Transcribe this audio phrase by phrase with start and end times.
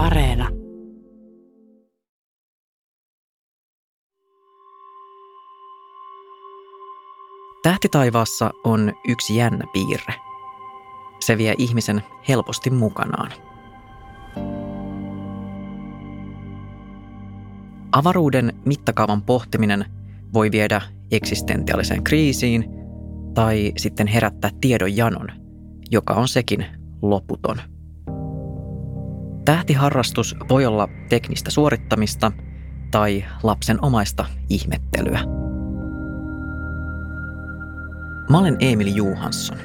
[0.00, 0.48] Areena.
[7.62, 10.14] Tähtitaivaassa on yksi jännä piirre.
[11.20, 13.30] Se vie ihmisen helposti mukanaan.
[17.92, 19.84] Avaruuden mittakaavan pohtiminen
[20.32, 20.80] voi viedä
[21.10, 22.64] eksistentiaaliseen kriisiin
[23.34, 25.28] tai sitten herättää tiedon janon,
[25.90, 26.66] joka on sekin
[27.02, 27.56] loputon.
[29.44, 32.32] Tähtiharrastus voi olla teknistä suorittamista
[32.90, 35.20] tai lapsen omaista ihmettelyä.
[38.30, 39.58] Mä olen Emil Juhansson.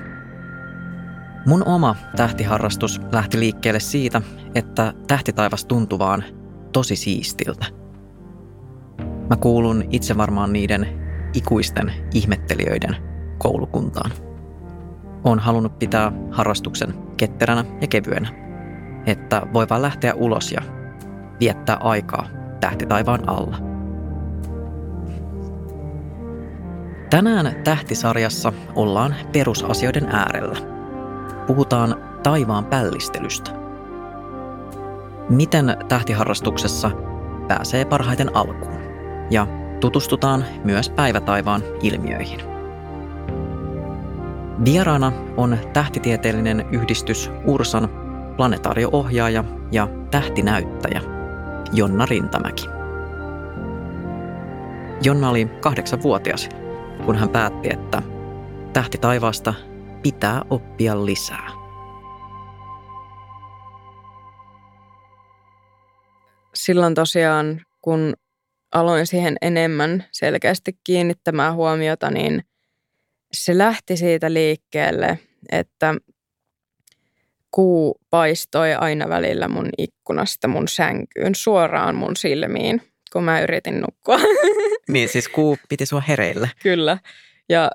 [1.46, 4.22] Mun oma tähtiharrastus lähti liikkeelle siitä,
[4.56, 6.24] että tähtitaivas tuntuu vaan
[6.72, 7.66] tosi siistiltä.
[9.30, 10.88] Mä kuulun itse varmaan niiden
[11.34, 12.96] ikuisten ihmettelijöiden
[13.38, 14.12] koulukuntaan.
[15.24, 18.45] Olen halunnut pitää harrastuksen ketteränä ja kevyenä,
[19.06, 20.62] että voi vaan lähteä ulos ja
[21.40, 22.28] viettää aikaa
[22.60, 23.58] tähtitaivaan alla.
[27.10, 30.56] Tänään Tähtisarjassa ollaan perusasioiden äärellä.
[31.48, 33.52] Puhutaan taivaan pällistelystä.
[35.30, 36.92] Miten tähtiharrastuksessa
[37.48, 38.80] pääsee parhaiten alkuun?
[39.30, 39.48] Ja
[39.80, 42.40] tutustutaan myös päivätaivaan ilmiöihin.
[44.66, 48.05] Vieraana on tähtitieteellinen yhdistys Ursan
[48.38, 51.02] planetaarioohjaaja ja tähtinäyttäjä
[51.74, 52.66] Jonna Rintamäki.
[55.04, 56.50] Jonna oli kahdeksanvuotias,
[57.06, 58.02] kun hän päätti, että
[58.74, 59.54] tähti taivaasta
[60.04, 61.50] pitää oppia lisää.
[66.56, 68.14] Silloin tosiaan, kun
[68.72, 72.44] aloin siihen enemmän selkeästi kiinnittämään huomiota, niin
[73.34, 75.20] se lähti siitä liikkeelle,
[75.52, 75.96] että
[77.56, 82.82] kuu paistoi aina välillä mun ikkunasta mun sänkyyn suoraan mun silmiin,
[83.14, 84.20] kun mä yritin nukkua.
[84.88, 86.48] Niin, siis kuu piti sua hereillä.
[86.64, 86.98] Kyllä.
[87.50, 87.72] Ja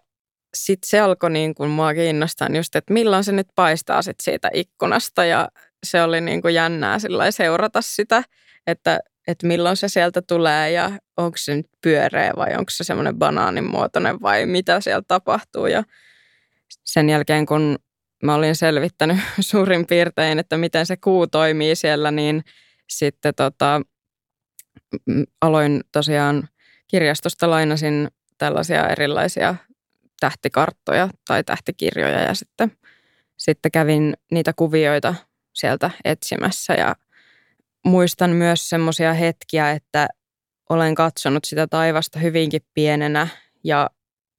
[0.55, 4.51] sitten se alkoi niin kuin mua kiinnostaa just, että milloin se nyt paistaa sit siitä
[4.55, 5.49] ikkunasta ja
[5.85, 6.99] se oli niin kuin jännää
[7.31, 8.23] seurata sitä,
[8.67, 13.17] että, että milloin se sieltä tulee ja onko se nyt pyöreä vai onko se semmoinen
[13.17, 15.67] banaanin muotoinen vai mitä siellä tapahtuu.
[15.67, 15.83] Ja
[16.85, 17.79] sen jälkeen kun
[18.23, 22.45] mä olin selvittänyt suurin piirtein, että miten se kuu toimii siellä, niin
[22.89, 23.81] sitten tota,
[25.41, 26.49] aloin tosiaan
[26.89, 29.55] kirjastosta lainasin tällaisia erilaisia
[30.21, 32.73] tähtikarttoja tai tähtikirjoja ja sitten,
[33.37, 35.15] sitten kävin niitä kuvioita
[35.53, 36.73] sieltä etsimässä.
[36.75, 36.97] Ja
[37.87, 40.09] muistan myös semmoisia hetkiä, että
[40.69, 43.29] olen katsonut sitä taivasta hyvinkin pienenä
[43.65, 43.91] ja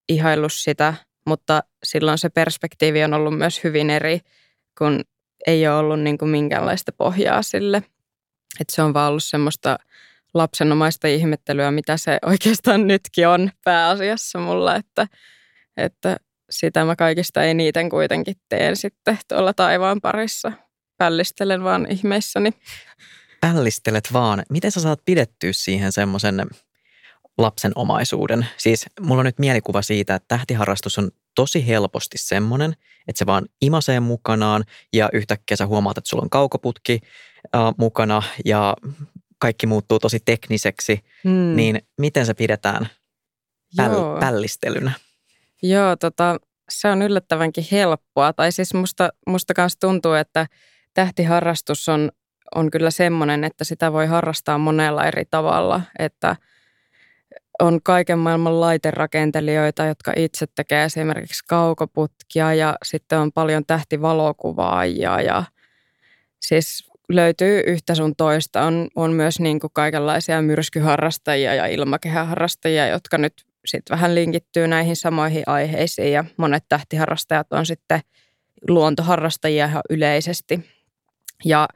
[0.09, 0.93] ihaillut sitä,
[1.25, 4.19] mutta silloin se perspektiivi on ollut myös hyvin eri,
[4.77, 5.01] kun
[5.47, 7.77] ei ole ollut niin kuin minkäänlaista pohjaa sille.
[8.59, 9.77] Että se on vaan ollut semmoista
[10.33, 15.07] lapsenomaista ihmettelyä, mitä se oikeastaan nytkin on pääasiassa mulla, että,
[15.77, 16.17] että
[16.49, 20.51] sitä mä kaikista eniten kuitenkin teen sitten tuolla taivaan parissa.
[20.97, 22.51] Pällistelen vaan ihmeissäni.
[23.41, 24.43] Pällistelet vaan.
[24.49, 26.47] Miten sä saat pidettyä siihen semmoisen
[27.37, 28.47] lapsen omaisuuden?
[28.57, 32.75] Siis mulla on nyt mielikuva siitä, että tähtiharrastus on tosi helposti semmoinen,
[33.07, 36.99] että se vaan imasee mukanaan ja yhtäkkiä sä huomaat, että sulla on kaukoputki
[37.55, 38.75] äh, mukana ja
[39.37, 41.55] kaikki muuttuu tosi tekniseksi, hmm.
[41.55, 42.87] niin miten se pidetään
[43.81, 44.17] päl- Joo.
[44.19, 44.91] pällistelynä?
[45.63, 46.39] Joo, tota,
[46.69, 48.33] se on yllättävänkin helppoa.
[48.33, 50.47] Tai siis musta, musta kanssa tuntuu, että
[50.93, 52.11] tähtiharrastus on,
[52.55, 55.81] on kyllä semmoinen, että sitä voi harrastaa monella eri tavalla.
[55.99, 56.35] Että
[57.59, 65.43] on kaiken maailman laiterakentelijoita, jotka itse tekee esimerkiksi kaukoputkia ja sitten on paljon tähtivalokuvaajia ja
[66.39, 68.61] siis löytyy yhtä sun toista.
[68.61, 74.95] On, on myös niin kuin kaikenlaisia myrskyharrastajia ja ilmakehäharrastajia, jotka nyt sitten vähän linkittyy näihin
[74.95, 78.01] samoihin aiheisiin ja monet tähtiharrastajat on sitten
[78.67, 80.69] luontoharrastajia ihan yleisesti.
[81.45, 81.67] Ja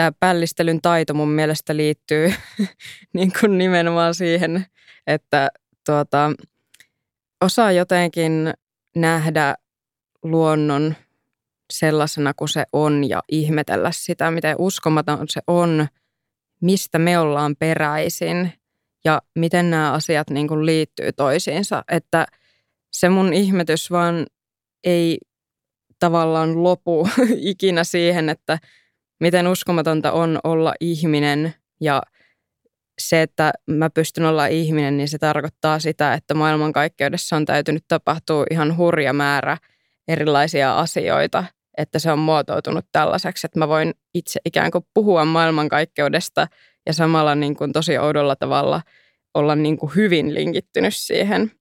[0.00, 2.32] tämä pällistelyn taito mun mielestä liittyy
[3.14, 4.66] niin kuin nimenomaan siihen,
[5.06, 5.48] että
[5.86, 6.32] tuota,
[7.44, 8.54] osaa jotenkin
[8.96, 9.54] nähdä
[10.22, 10.94] luonnon
[11.72, 15.86] sellaisena kuin se on ja ihmetellä sitä, miten uskomaton se on,
[16.60, 18.52] mistä me ollaan peräisin
[19.04, 21.84] ja miten nämä asiat niin kuin liittyy toisiinsa.
[21.90, 22.26] Että
[22.92, 24.26] se mun ihmetys vaan
[24.84, 25.18] ei
[25.98, 27.08] tavallaan lopu
[27.52, 28.58] ikinä siihen, että
[29.20, 32.02] miten uskomatonta on olla ihminen ja
[33.00, 38.44] se, että mä pystyn olla ihminen, niin se tarkoittaa sitä, että maailmankaikkeudessa on täytynyt tapahtua
[38.50, 39.56] ihan hurja määrä
[40.08, 41.44] erilaisia asioita–
[41.80, 46.46] että se on muotoutunut tällaiseksi, että mä voin itse ikään kuin puhua maailmankaikkeudesta
[46.86, 48.82] ja samalla niin kuin tosi oudolla tavalla
[49.34, 51.52] olla niin kuin hyvin linkittynyt siihen.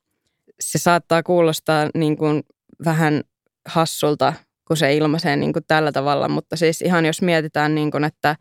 [0.59, 2.43] Se saattaa kuulostaa niin kuin
[2.85, 3.23] vähän
[3.65, 4.33] hassulta,
[4.69, 8.35] kun se ilmaisee niin kuin tällä tavalla, mutta siis ihan jos mietitään, niin kuin, että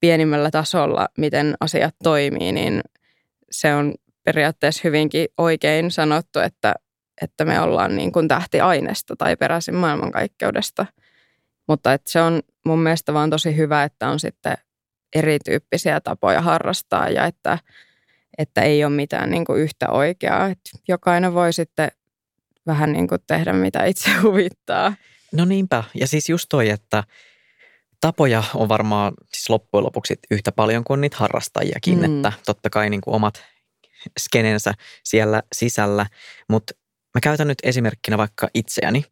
[0.00, 2.80] pienimmällä tasolla, miten asiat toimii, niin
[3.50, 3.94] se on
[4.24, 6.74] periaatteessa hyvinkin oikein sanottu, että,
[7.22, 10.86] että me ollaan niin kuin tähtiaineesta tai peräisin maailmankaikkeudesta.
[11.68, 14.54] Mutta että se on mun mielestä vaan tosi hyvä, että on sitten
[15.14, 17.58] erityyppisiä tapoja harrastaa ja että,
[18.38, 20.46] että ei ole mitään niin kuin yhtä oikeaa.
[20.46, 21.88] Että jokainen voi sitten
[22.66, 24.94] vähän niin kuin tehdä mitä itse huvittaa.
[25.32, 25.84] No niinpä.
[25.94, 27.04] Ja siis just toi, että
[28.00, 32.04] tapoja on varmaan siis loppujen lopuksi yhtä paljon kuin niitä harrastajiakin, mm.
[32.04, 33.44] että totta kai niin kuin omat
[34.20, 34.74] skenensä
[35.04, 36.06] siellä sisällä.
[36.48, 36.72] Mutta
[37.14, 39.04] mä käytän nyt esimerkkinä vaikka itseäni.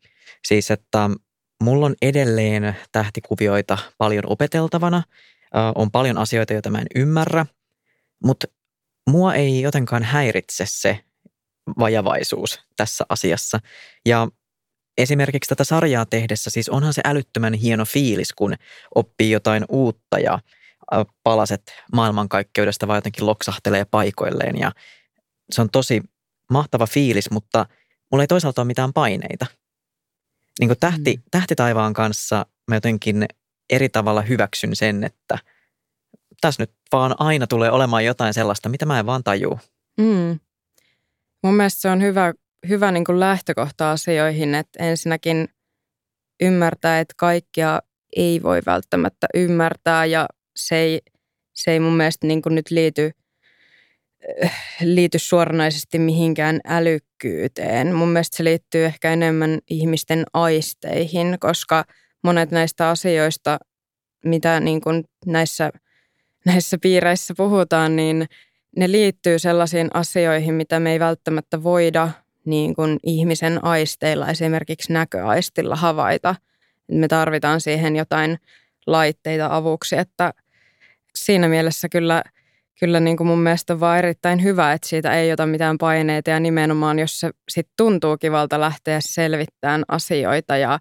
[0.45, 1.11] Siis, että
[1.63, 5.03] mulla on edelleen tähtikuvioita paljon opeteltavana.
[5.75, 7.47] On paljon asioita, joita mä en ymmärrä,
[8.25, 8.47] mutta
[9.11, 11.01] mua ei jotenkaan häiritse se
[11.79, 13.59] vajavaisuus tässä asiassa.
[14.07, 14.29] Ja
[14.99, 18.55] esimerkiksi tätä sarjaa tehdessä, siis onhan se älyttömän hieno fiilis, kun
[18.95, 20.39] oppii jotain uutta ja
[21.23, 21.63] palaset
[21.93, 24.73] maailmankaikkeudesta vaan jotenkin loksahtelee paikoilleen ja
[25.51, 26.03] se on tosi
[26.51, 27.67] mahtava fiilis, mutta
[28.11, 29.47] mulla ei toisaalta ole mitään paineita.
[30.61, 31.23] Niin kuin tähti, mm.
[31.31, 33.27] tähti taivaan kanssa mä jotenkin
[33.71, 35.39] eri tavalla hyväksyn sen, että
[36.41, 39.61] tässä nyt vaan aina tulee olemaan jotain sellaista, mitä mä en vaan tajuu.
[40.01, 40.41] Mm.
[41.43, 42.33] Mun mielestä se on hyvä,
[42.69, 45.49] hyvä niin kuin lähtökohta asioihin, että ensinnäkin
[46.41, 47.81] ymmärtää, että kaikkia
[48.17, 50.27] ei voi välttämättä ymmärtää ja
[50.57, 51.01] se ei,
[51.55, 53.11] se ei mun mielestä niin kuin nyt liity,
[54.81, 57.95] liity suoranaisesti mihinkään älykkyyteen.
[57.95, 61.85] Mun mielestä se liittyy ehkä enemmän ihmisten aisteihin, koska
[62.23, 63.59] monet näistä asioista,
[64.25, 65.71] mitä niin kuin näissä,
[66.47, 68.27] näissä piireissä puhutaan, niin
[68.77, 72.11] ne liittyy sellaisiin asioihin, mitä me ei välttämättä voida
[72.51, 76.35] niin kuin ihmisen aisteilla, esimerkiksi näköaistilla havaita.
[76.93, 78.39] Me tarvitaan siihen jotain
[78.87, 80.35] laitteita avuksi, että
[81.15, 82.23] siinä mielessä kyllä,
[82.81, 86.31] kyllä niin kuin mun mielestä on vaan erittäin hyvä, että siitä ei ota mitään paineita
[86.31, 90.79] ja nimenomaan jos se sitten tuntuu kivalta lähteä selvittämään asioita ja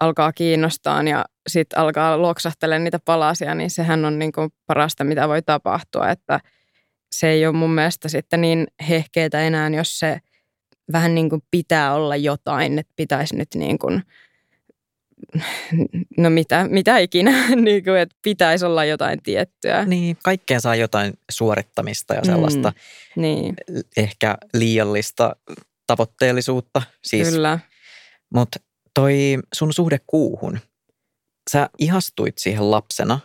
[0.00, 5.28] alkaa kiinnostaa ja sitten alkaa luoksahtelemaan niitä palasia, niin sehän on niin kuin parasta, mitä
[5.28, 6.40] voi tapahtua, että
[7.12, 10.18] se ei ole mun mielestä sitten niin hehkeitä enää, jos se
[10.92, 14.02] vähän niin kuin pitää olla jotain, että pitäisi nyt niin kuin–
[16.18, 19.84] no mitä, mitä ikinä, niin kuin, että pitäisi olla jotain tiettyä.
[19.84, 23.54] Niin, kaikkeen saa jotain suorittamista ja sellaista mm, niin.
[23.96, 25.36] ehkä liiallista
[25.86, 26.82] tavoitteellisuutta.
[27.04, 27.58] Siis, Kyllä.
[28.34, 28.58] Mutta
[28.94, 30.58] toi sun suhde kuuhun,
[31.50, 33.20] sä ihastuit siihen lapsena,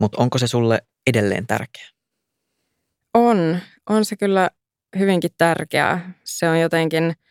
[0.00, 1.88] mutta onko se sulle edelleen tärkeä?
[3.14, 3.58] On,
[3.90, 4.50] on se kyllä
[4.98, 6.12] hyvinkin tärkeää.
[6.24, 7.12] Se on jotenkin–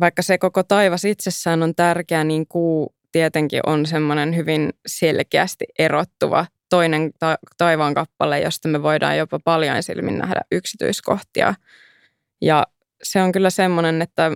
[0.00, 6.46] vaikka se koko taivas itsessään on tärkeä, niin kuu tietenkin on semmoinen hyvin selkeästi erottuva
[6.68, 11.54] toinen ta- taivaan kappale, josta me voidaan jopa paljon silmin nähdä yksityiskohtia.
[12.40, 12.66] Ja
[13.02, 14.32] se on kyllä semmoinen, että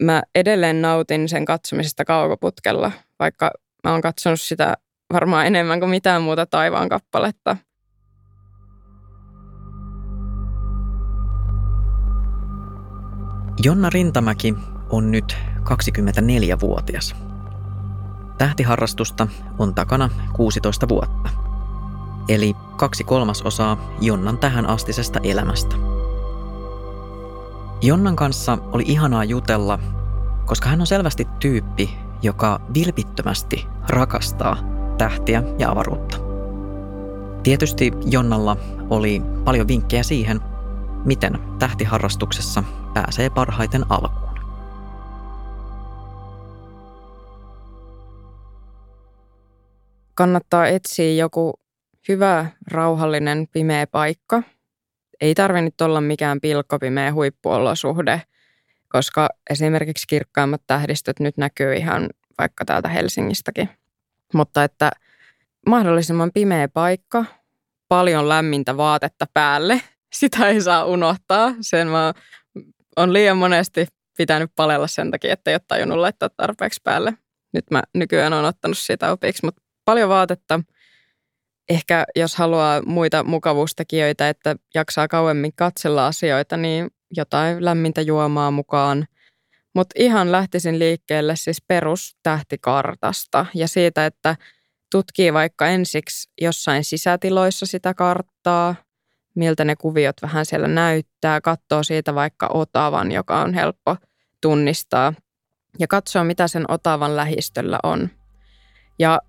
[0.00, 3.50] mä edelleen nautin sen katsomisesta kaukoputkella, vaikka
[3.84, 4.74] mä oon katsonut sitä
[5.12, 7.56] varmaan enemmän kuin mitään muuta taivaan kappaletta.
[13.62, 14.54] Jonna Rintamäki
[14.90, 17.16] on nyt 24-vuotias.
[18.38, 19.26] Tähtiharrastusta
[19.58, 21.30] on takana 16 vuotta.
[22.28, 25.76] Eli kaksi kolmasosaa Jonnan tähän astisesta elämästä.
[27.82, 29.78] Jonnan kanssa oli ihanaa jutella,
[30.46, 34.56] koska hän on selvästi tyyppi, joka vilpittömästi rakastaa
[34.98, 36.16] tähtiä ja avaruutta.
[37.42, 38.56] Tietysti Jonnalla
[38.90, 40.40] oli paljon vinkkejä siihen,
[41.04, 42.64] miten tähtiharrastuksessa
[43.00, 44.40] pääsee parhaiten alkuun.
[50.14, 51.60] Kannattaa etsiä joku
[52.08, 54.42] hyvä, rauhallinen, pimeä paikka.
[55.20, 58.22] Ei tarvitse olla mikään pilkkopimeä huippuolosuhde,
[58.88, 63.68] koska esimerkiksi kirkkaimmat tähdistöt nyt näkyy ihan vaikka täältä Helsingistäkin.
[64.34, 64.90] Mutta että
[65.66, 67.24] mahdollisimman pimeä paikka,
[67.88, 69.80] paljon lämmintä vaatetta päälle,
[70.20, 71.54] sitä ei saa unohtaa.
[71.60, 72.12] Sen mä
[72.96, 77.14] on liian monesti pitänyt palella sen takia, että ei ole tajunnut laittaa tarpeeksi päälle.
[77.52, 80.60] Nyt mä nykyään olen ottanut sitä opiksi, mutta paljon vaatetta.
[81.68, 89.06] Ehkä jos haluaa muita mukavuustekijöitä, että jaksaa kauemmin katsella asioita, niin jotain lämmintä juomaa mukaan.
[89.74, 94.36] Mutta ihan lähtisin liikkeelle siis perustähtikartasta ja siitä, että
[94.92, 98.74] tutkii vaikka ensiksi jossain sisätiloissa sitä karttaa,
[99.34, 103.96] miltä ne kuviot vähän siellä näyttää, katsoo siitä vaikka otavan, joka on helppo
[104.40, 105.12] tunnistaa
[105.78, 108.10] ja katsoo, mitä sen otavan lähistöllä on.
[108.98, 109.20] Ja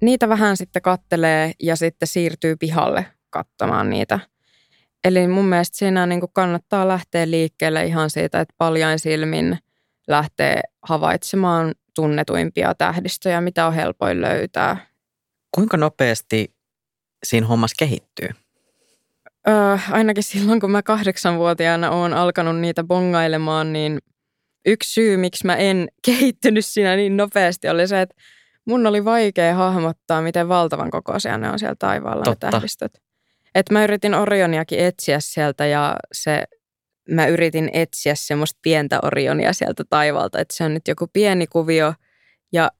[0.00, 4.20] niitä vähän sitten kattelee ja sitten siirtyy pihalle katsomaan niitä.
[5.04, 9.58] Eli mun mielestä siinä niin kannattaa lähteä liikkeelle ihan siitä, että paljain silmin
[10.08, 14.86] lähtee havaitsemaan tunnetuimpia tähdistöjä, mitä on helpoin löytää.
[15.54, 16.54] Kuinka nopeasti
[17.24, 18.28] siinä hommassa kehittyy?
[19.48, 23.98] Öö, ainakin silloin, kun mä kahdeksanvuotiaana oon alkanut niitä bongailemaan, niin
[24.66, 28.14] yksi syy, miksi mä en kehittynyt siinä niin nopeasti, oli se, että
[28.64, 32.46] mun oli vaikea hahmottaa, miten valtavan kokoisia ne on siellä taivaalla Totta.
[32.46, 32.98] ne tähdistöt.
[33.54, 36.44] Et mä yritin Orioniakin etsiä sieltä ja se,
[37.10, 41.94] mä yritin etsiä semmoista pientä Orionia sieltä taivaalta, että se on nyt joku pieni kuvio
[42.52, 42.70] ja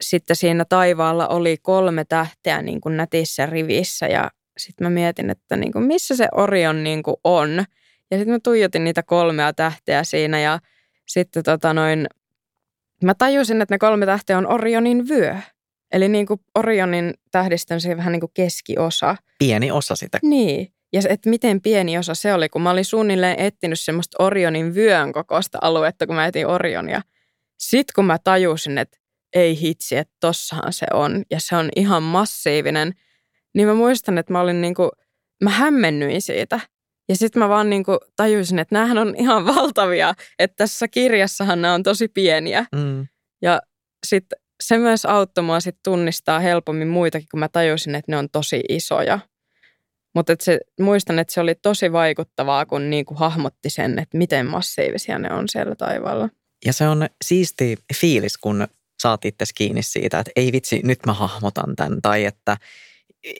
[0.00, 4.30] sitten siinä taivaalla oli kolme tähteä niin kuin nätissä rivissä ja
[4.60, 7.64] sitten mä mietin, että niin kuin missä se Orion niin kuin on.
[8.10, 10.58] Ja sitten mä tuijotin niitä kolmea tähteä siinä ja
[11.08, 12.06] sitten tota noin,
[13.04, 15.36] mä tajusin, että ne kolme tähteä on Orionin vyö.
[15.92, 19.16] Eli niin kuin Orionin tähdistön se vähän niin kuin keskiosa.
[19.38, 20.18] Pieni osa sitä.
[20.22, 20.72] Niin.
[20.92, 25.12] Ja että miten pieni osa se oli, kun mä olin suunnilleen etsinyt semmoista Orionin vyön
[25.12, 27.02] kokoista aluetta, kun mä etin Orionia.
[27.58, 28.98] Sitten kun mä tajusin, että
[29.32, 32.94] ei hitsi, että tossahan se on, ja se on ihan massiivinen,
[33.54, 34.90] niin mä muistan, että mä olin niin kuin,
[35.44, 36.60] mä hämmennyin siitä.
[37.08, 41.62] Ja sitten mä vaan niin kuin tajusin, että näähän on ihan valtavia, että tässä kirjassahan
[41.62, 42.66] nämä on tosi pieniä.
[42.74, 43.06] Mm.
[43.42, 43.60] Ja
[44.06, 48.28] sitten se myös auttoi mua sit tunnistaa helpommin muitakin, kun mä tajusin, että ne on
[48.32, 49.18] tosi isoja.
[50.14, 50.32] Mutta
[50.80, 55.48] muistan, että se oli tosi vaikuttavaa, kun niinku hahmotti sen, että miten massiivisia ne on
[55.48, 56.28] siellä taivaalla.
[56.64, 58.68] Ja se on siisti fiilis, kun
[59.02, 62.02] saat itse kiinni siitä, että ei vitsi, nyt mä hahmotan tämän.
[62.02, 62.56] Tai että,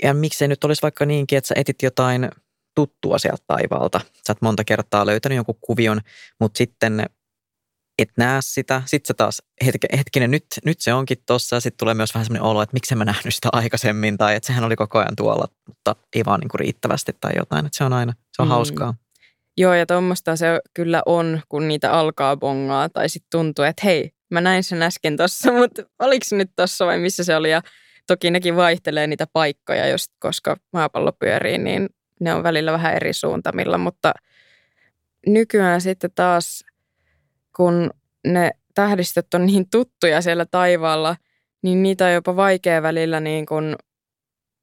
[0.03, 2.31] ja miksei nyt olisi vaikka niinkin, että sä etit jotain
[2.75, 4.01] tuttua sieltä taivaalta.
[4.27, 6.01] Sä oot monta kertaa löytänyt jonkun kuvion,
[6.41, 7.07] mutta sitten
[7.99, 8.83] et näe sitä.
[8.87, 11.57] Sitten sä taas, hetke, hetkinen, nyt, nyt se onkin tossa.
[11.57, 14.19] Ja sitten tulee myös vähän semmoinen olo, että miksi mä nähnyt sitä aikaisemmin.
[14.19, 17.67] Tai että sehän oli koko ajan tuolla, mutta ei vaan niin kuin riittävästi tai jotain.
[17.67, 18.53] Että se on aina, se on mm.
[18.53, 18.95] hauskaa.
[19.57, 22.89] Joo, ja tuommoista se kyllä on, kun niitä alkaa bongaa.
[22.89, 26.87] Tai sitten tuntuu, että hei, mä näin sen äsken tossa, mutta oliko se nyt tossa
[26.87, 27.51] vai missä se oli?
[27.51, 27.63] Ja
[28.11, 31.89] toki nekin vaihtelee niitä paikkoja, just koska maapallo pyörii, niin
[32.21, 34.15] ne on välillä vähän eri suuntamilla, mutta
[35.27, 36.65] nykyään sitten taas
[37.57, 37.91] kun
[38.27, 41.17] ne tähdistöt on niin tuttuja siellä taivaalla,
[41.63, 43.77] niin niitä on jopa vaikea välillä niin kuin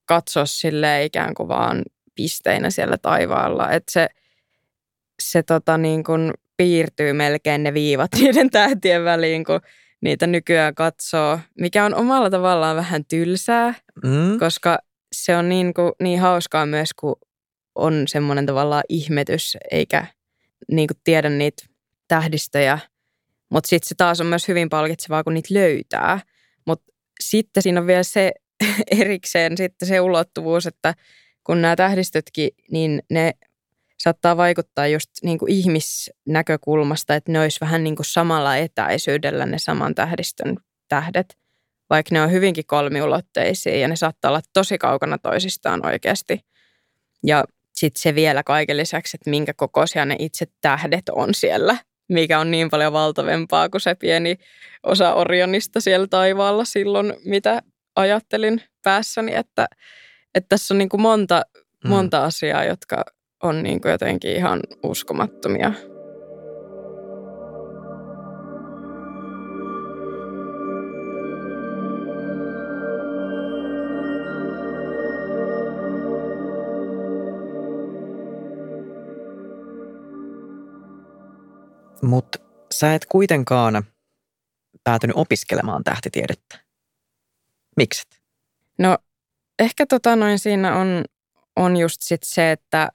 [0.05, 1.83] katsoa sille ikään kuin vaan
[2.15, 3.71] pisteinä siellä taivaalla.
[3.71, 4.07] Että se,
[5.21, 9.61] se tota niin kuin piirtyy melkein ne viivat niiden tähtien väliin, kun
[10.01, 13.73] niitä nykyään katsoo, mikä on omalla tavallaan vähän tylsää,
[14.03, 14.39] mm.
[14.39, 14.79] koska
[15.15, 17.15] se on niin, kuin, niin hauskaa myös, kun
[17.75, 20.07] on semmoinen tavallaan ihmetys, eikä
[20.71, 21.65] niin kuin tiedä niitä
[22.07, 22.79] tähdistöjä.
[23.49, 26.19] Mutta sitten se taas on myös hyvin palkitsevaa, kun niitä löytää.
[26.65, 28.31] Mutta sitten siinä on vielä se
[29.01, 30.93] erikseen sitten se ulottuvuus, että
[31.43, 33.33] kun nämä tähdistötkin, niin ne
[33.97, 39.57] saattaa vaikuttaa just niin kuin ihmisnäkökulmasta, että ne olisi vähän niin kuin samalla etäisyydellä ne
[39.59, 41.37] saman tähdistön tähdet,
[41.89, 46.45] vaikka ne on hyvinkin kolmiulotteisia ja ne saattaa olla tosi kaukana toisistaan oikeasti.
[47.23, 51.77] Ja sitten se vielä kaiken lisäksi, että minkä kokoisia ne itse tähdet on siellä,
[52.09, 54.37] mikä on niin paljon valtavempaa kuin se pieni
[54.83, 57.61] osa Orionista siellä taivaalla silloin, mitä
[57.95, 59.67] ajattelin päässäni, että,
[60.35, 61.41] että tässä on niin kuin monta,
[61.83, 61.89] mm.
[61.89, 63.05] monta asiaa, jotka
[63.43, 65.71] on niin kuin jotenkin ihan uskomattomia.
[82.01, 82.39] Mutta
[82.73, 83.83] sä et kuitenkaan
[84.83, 86.59] päätynyt opiskelemaan tähtitiedettä.
[87.77, 88.07] Mikset?
[88.79, 88.97] No
[89.59, 91.03] ehkä tota noin siinä on,
[91.55, 92.91] on just sit se, että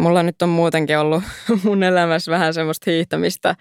[0.00, 1.22] mulla nyt on muutenkin ollut
[1.64, 3.54] mun elämässä vähän semmoista hiihtämistä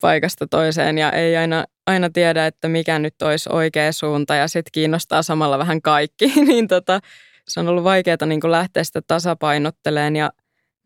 [0.00, 4.72] paikasta toiseen ja ei aina, aina tiedä, että mikä nyt olisi oikea suunta ja sitten
[4.72, 7.00] kiinnostaa samalla vähän kaikki, niin tota,
[7.48, 10.30] se on ollut vaikeaa niin lähteä sitä tasapainotteleen ja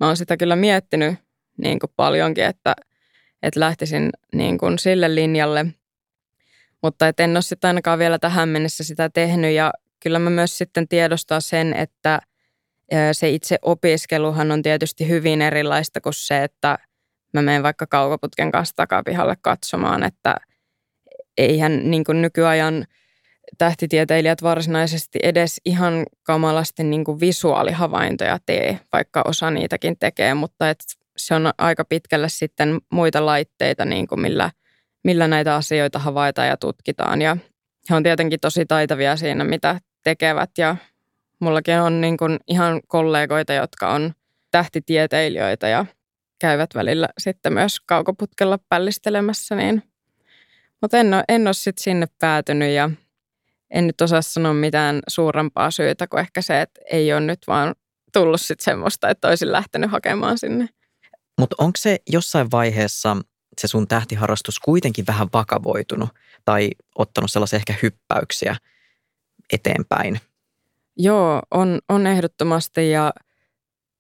[0.00, 1.14] mä oon sitä kyllä miettinyt
[1.56, 2.74] niin kuin paljonkin, että–
[3.42, 5.66] että lähtisin niin kuin sille linjalle.
[6.82, 10.58] Mutta et en ole sitten ainakaan vielä tähän mennessä sitä tehnyt ja kyllä mä myös
[10.58, 12.20] sitten tiedostaa sen, että
[13.12, 16.78] se itse opiskeluhan on tietysti hyvin erilaista kuin se, että
[17.34, 20.36] mä menen vaikka kaukoputken kanssa takapihalle katsomaan, että
[21.38, 22.86] eihän niin kuin nykyajan
[23.58, 30.78] tähtitieteilijät varsinaisesti edes ihan kamalasti niin kuin visuaalihavaintoja tee, vaikka osa niitäkin tekee, mutta et
[31.16, 34.50] se on aika pitkälle sitten muita laitteita, niin kuin millä,
[35.04, 37.22] millä näitä asioita havaitaan ja tutkitaan.
[37.22, 37.36] Ja
[37.90, 40.76] he on tietenkin tosi taitavia siinä, mitä tekevät ja
[41.40, 44.12] mullakin on niin kuin ihan kollegoita, jotka on
[44.50, 45.86] tähtitieteilijöitä ja
[46.38, 49.82] käyvät välillä sitten myös kaukoputkella pällistelemässä, niin
[50.80, 52.90] mutta en ole, en ole sitten sinne päätynyt ja
[53.70, 57.74] en nyt osaa sanoa mitään suurempaa syytä kuin ehkä se, että ei ole nyt vaan
[58.12, 60.68] tullut sitten semmoista, että olisin lähtenyt hakemaan sinne.
[61.38, 63.16] Mutta onko se jossain vaiheessa
[63.58, 66.08] se sun tähtiharrastus kuitenkin vähän vakavoitunut
[66.44, 68.56] tai ottanut sellaisia ehkä hyppäyksiä
[69.52, 70.20] eteenpäin?
[71.02, 73.12] Joo, on, on ehdottomasti ja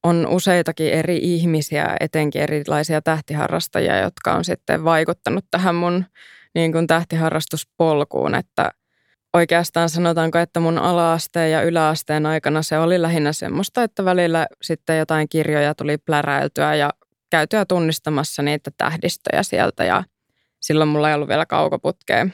[0.02, 6.04] on useitakin eri ihmisiä, etenkin erilaisia tähtiharrastajia, jotka on sitten vaikuttanut tähän mun
[6.54, 8.70] niin kuin tähtiharrastuspolkuun, että
[9.32, 14.98] oikeastaan sanotaanko, että mun alaasteen ja yläasteen aikana se oli lähinnä semmoista, että välillä sitten
[14.98, 16.90] jotain kirjoja tuli pläräiltyä ja
[17.30, 20.04] käytyä tunnistamassa niitä tähdistöjä sieltä ja
[20.60, 22.26] silloin mulla ei ollut vielä kaukoputkea.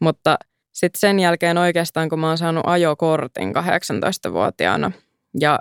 [0.00, 0.38] Mutta
[0.74, 4.92] sitten sen jälkeen oikeastaan, kun mä oon saanut ajokortin 18-vuotiaana
[5.40, 5.58] ja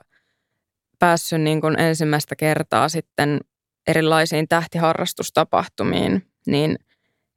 [1.00, 3.39] päässyt niin kuin ensimmäistä kertaa sitten
[3.88, 6.79] erilaisiin tähtiharrastustapahtumiin, niin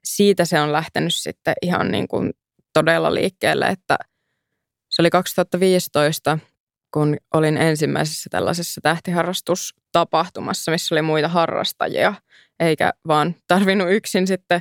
[0.04, 2.32] siitä se on lähtenyt sitten ihan niin kuin
[2.72, 3.98] todella liikkeelle, että
[4.88, 6.38] se oli 2015,
[6.94, 12.14] kun olin ensimmäisessä tällaisessa tähtiharrastustapahtumassa, missä oli muita harrastajia,
[12.60, 14.60] eikä vaan tarvinnut yksin sitten,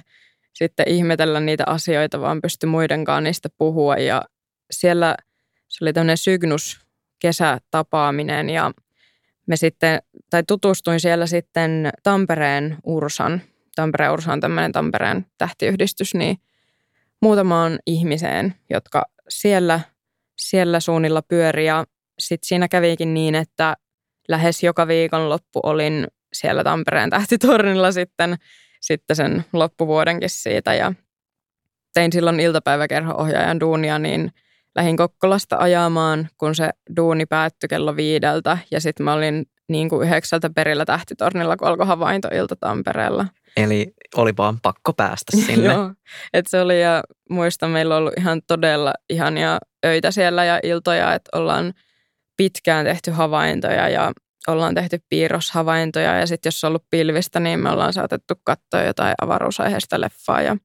[0.55, 3.95] sitten ihmetellä niitä asioita, vaan pystyi muidenkaan niistä puhua.
[3.95, 4.21] Ja
[4.71, 5.15] siellä
[5.67, 6.79] se oli tämmöinen Sygnus
[7.19, 8.71] kesätapaaminen ja
[9.47, 13.41] me sitten, tai tutustuin siellä sitten Tampereen Ursan,
[13.75, 16.37] Tampereen Ursa on tämmöinen Tampereen tähtiyhdistys, niin
[17.21, 19.79] muutamaan ihmiseen, jotka siellä,
[20.37, 21.65] siellä suunnilla pyöri.
[21.65, 21.85] Ja
[22.19, 23.75] sitten siinä kävikin niin, että
[24.27, 28.35] lähes joka viikonloppu olin siellä Tampereen tähtitornilla sitten,
[28.85, 30.73] sitten sen loppuvuodenkin siitä.
[30.73, 30.93] Ja
[31.93, 34.31] tein silloin iltapäiväkerho-ohjaajan duunia, niin
[34.75, 38.57] lähdin Kokkolasta ajamaan, kun se duuni päättyi kello viideltä.
[38.71, 43.25] Ja sitten mä olin niin kuin yhdeksältä perillä tähtitornilla, kun alkoi havaintoilta Tampereella.
[43.57, 45.73] Eli oli vaan pakko päästä sinne.
[45.73, 45.91] Joo,
[46.33, 51.13] että se oli ja muistan, meillä on ollut ihan todella ihania öitä siellä ja iltoja,
[51.13, 51.73] että ollaan
[52.37, 54.11] pitkään tehty havaintoja ja
[54.47, 59.13] ollaan tehty piirroshavaintoja ja sitten jos on ollut pilvistä, niin me ollaan saatettu katsoa jotain
[59.21, 60.57] avaruusaiheista leffaa ja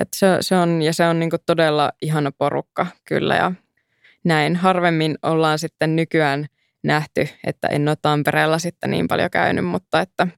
[0.00, 3.52] et se, se, on, ja se on niinku todella ihana porukka kyllä ja
[4.24, 4.56] näin.
[4.56, 6.46] Harvemmin ollaan sitten nykyään
[6.82, 10.28] nähty, että en ole Tampereella sitten niin paljon käynyt, mutta että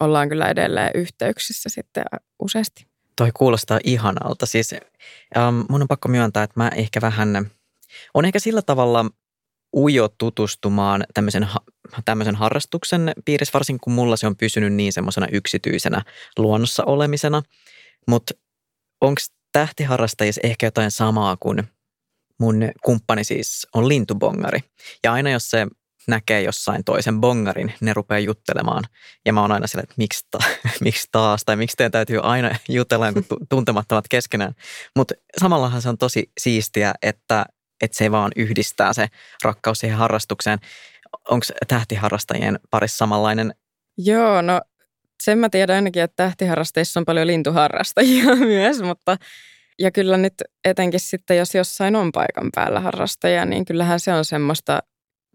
[0.00, 2.04] ollaan kyllä edelleen yhteyksissä sitten
[2.42, 2.86] useasti.
[3.16, 4.46] Toi kuulostaa ihanalta.
[4.46, 4.74] Siis
[5.36, 7.50] ähm, mun on pakko myöntää, että mä ehkä vähän,
[8.14, 9.06] on ehkä sillä tavalla
[9.76, 11.48] ujo tutustumaan tämmöisen,
[12.04, 16.02] tämmöisen harrastuksen piirissä, varsinkin kun mulla se on pysynyt niin semmoisena yksityisenä
[16.38, 17.42] luonnossa olemisena.
[18.08, 18.34] Mutta
[19.00, 19.20] onko
[19.52, 21.62] tähtiharrastajissa ehkä jotain samaa kuin
[22.40, 24.60] mun kumppani siis on lintubongari.
[25.04, 25.66] Ja aina jos se
[26.08, 28.84] näkee jossain toisen bongarin, ne rupeaa juttelemaan.
[29.26, 30.38] Ja mä oon aina sillä, että miksi, ta-
[30.80, 33.06] miksi taas, tai miksi teidän täytyy aina jutella
[33.48, 34.54] tuntemattomat keskenään.
[34.96, 37.46] Mutta samallahan se on tosi siistiä, että,
[37.82, 39.06] että se vaan yhdistää se
[39.42, 40.58] rakkaus siihen harrastukseen.
[41.30, 43.54] Onko tähtiharrastajien parissa samanlainen?
[43.98, 44.60] Joo, no
[45.22, 49.16] sen mä tiedän ainakin, että tähtiharrasteissa on paljon lintuharrastajia myös, mutta
[49.78, 50.34] ja kyllä nyt
[50.64, 54.82] etenkin sitten, jos jossain on paikan päällä harrastajia, niin kyllähän se on semmoista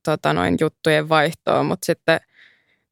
[0.04, 2.20] tota, noin juttujen vaihtoa, mutta sitten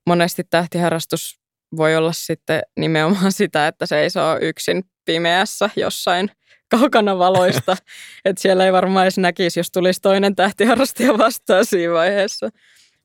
[0.05, 1.39] monesti tähtiharrastus
[1.77, 6.31] voi olla sitten nimenomaan sitä, että se ei saa yksin pimeässä jossain
[6.69, 7.77] kaukana valoista.
[8.25, 12.49] että siellä ei varmaan edes näkisi, jos tulisi toinen tähtiharrastaja vastaan siinä vaiheessa.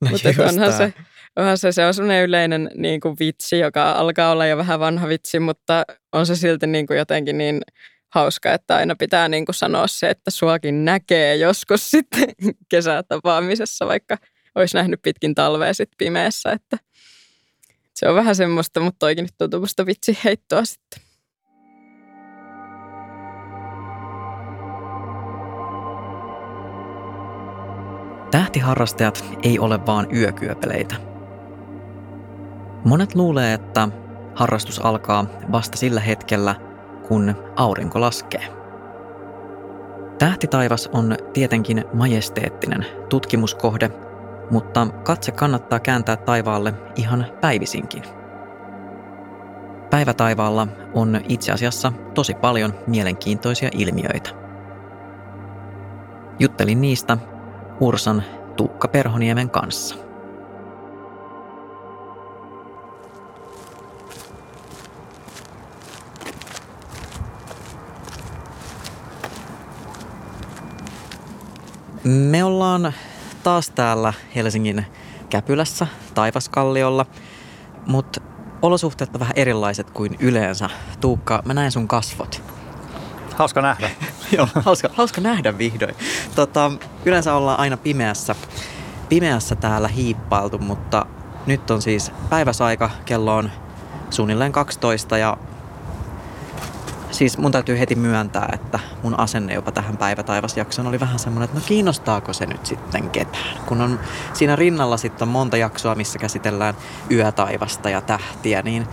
[0.00, 0.94] No Mutta onhan se,
[1.36, 5.08] onhan se, se on sellainen yleinen niin kuin vitsi, joka alkaa olla jo vähän vanha
[5.08, 7.60] vitsi, mutta on se silti niin kuin jotenkin niin
[8.08, 12.28] hauska, että aina pitää niin kuin sanoa se, että suakin näkee joskus sitten
[12.68, 14.16] kesätapaamisessa, vaikka
[14.54, 16.78] olisi nähnyt pitkin talvea sitten pimeässä, että
[17.94, 21.01] se on vähän semmoista, mutta toikin nyt tuntuu musta vitsi heittoa sitten.
[28.32, 30.94] Tähtiharrastajat ei ole vaan yökyöpeleitä.
[32.84, 33.88] Monet luulee, että
[34.34, 36.54] harrastus alkaa vasta sillä hetkellä–
[37.12, 38.48] kun aurinko laskee.
[40.18, 43.90] Tähtitaivas on tietenkin majesteettinen tutkimuskohde,
[44.50, 48.02] mutta katse kannattaa kääntää taivaalle ihan päivisinkin.
[49.90, 54.30] Päivätaivaalla on itse asiassa tosi paljon mielenkiintoisia ilmiöitä.
[56.38, 57.18] Juttelin niistä
[57.82, 58.22] Ursan
[58.56, 59.94] Tuukka Perhoniemen kanssa.
[72.04, 72.92] Me ollaan
[73.42, 74.86] taas täällä Helsingin
[75.30, 77.06] Käpylässä, Taivaskalliolla,
[77.86, 78.20] mutta
[78.62, 80.70] olosuhteet on vähän erilaiset kuin yleensä.
[81.00, 82.51] Tuukka, mä näen sun kasvot.
[83.42, 83.90] Hauska nähdä.
[84.36, 85.94] Joo, hauska, hauska nähdä vihdoin.
[86.34, 86.72] Tota,
[87.04, 88.34] yleensä ollaan aina pimeässä,
[89.08, 91.06] pimeässä täällä hiippailtu, mutta
[91.46, 93.50] nyt on siis päiväsaika, kello on
[94.10, 95.36] suunnilleen 12 ja
[97.10, 101.58] siis mun täytyy heti myöntää, että mun asenne jopa tähän päivätaivasjaksoon oli vähän semmoinen, että
[101.58, 103.64] no kiinnostaako se nyt sitten ketään.
[103.66, 104.00] Kun on
[104.32, 106.74] siinä rinnalla sitten on monta jaksoa, missä käsitellään
[107.10, 108.86] yötaivasta ja tähtiä, niin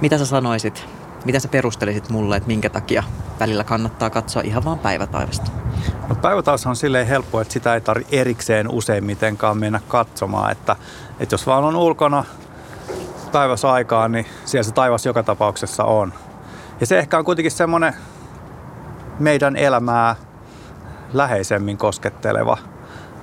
[0.00, 0.86] mitä sä sanoisit,
[1.24, 3.02] mitä sä perustelisit mulle, että minkä takia
[3.40, 5.50] välillä kannattaa katsoa ihan vaan päivätaivasta?
[6.08, 10.76] No päivätaivas on silleen helppo, että sitä ei tarvitse erikseen useimmitenkaan mennä katsomaan, että,
[11.20, 12.24] että jos vaan on ulkona
[13.32, 16.12] päiväsaikaa, niin siellä se taivas joka tapauksessa on.
[16.80, 17.94] Ja se ehkä on kuitenkin semmoinen
[19.18, 20.16] meidän elämää
[21.12, 22.58] läheisemmin kosketteleva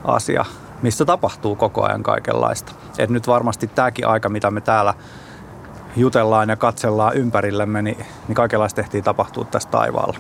[0.04, 0.46] asia,
[0.82, 2.72] missä tapahtuu koko ajan kaikenlaista.
[2.98, 4.94] Et nyt varmasti tämäkin aika, mitä me täällä
[5.96, 10.20] jutellaan ja katsellaan ympärillemme, niin, niin kaikenlaista tehtiin tapahtua tässä taivaalla.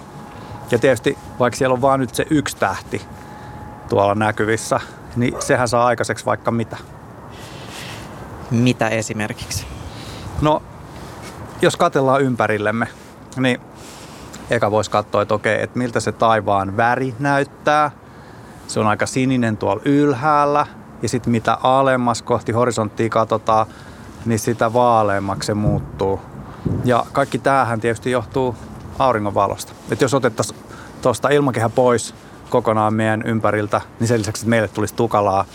[0.71, 3.01] Ja tietysti, vaikka siellä on vaan nyt se yksi tähti
[3.89, 4.79] tuolla näkyvissä,
[5.15, 6.77] niin sehän saa aikaiseksi vaikka mitä.
[8.51, 9.65] Mitä esimerkiksi?
[10.41, 10.63] No,
[11.61, 12.87] jos katellaan ympärillemme,
[13.37, 13.61] niin
[14.49, 17.91] eka voisi katsoa, että okei, että miltä se taivaan väri näyttää.
[18.67, 20.65] Se on aika sininen tuolla ylhäällä.
[21.01, 23.67] Ja sitten mitä alemmas kohti horisonttia katsotaan,
[24.25, 26.19] niin sitä vaaleammaksi se muuttuu.
[26.85, 28.55] Ja kaikki tämähän tietysti johtuu
[28.99, 29.73] auringonvalosta.
[29.91, 30.59] Että jos otettaisiin
[31.01, 32.15] tuosta ilmakehä pois
[32.49, 35.45] kokonaan meidän ympäriltä, niin sen lisäksi, että meille tulisi tukalaa,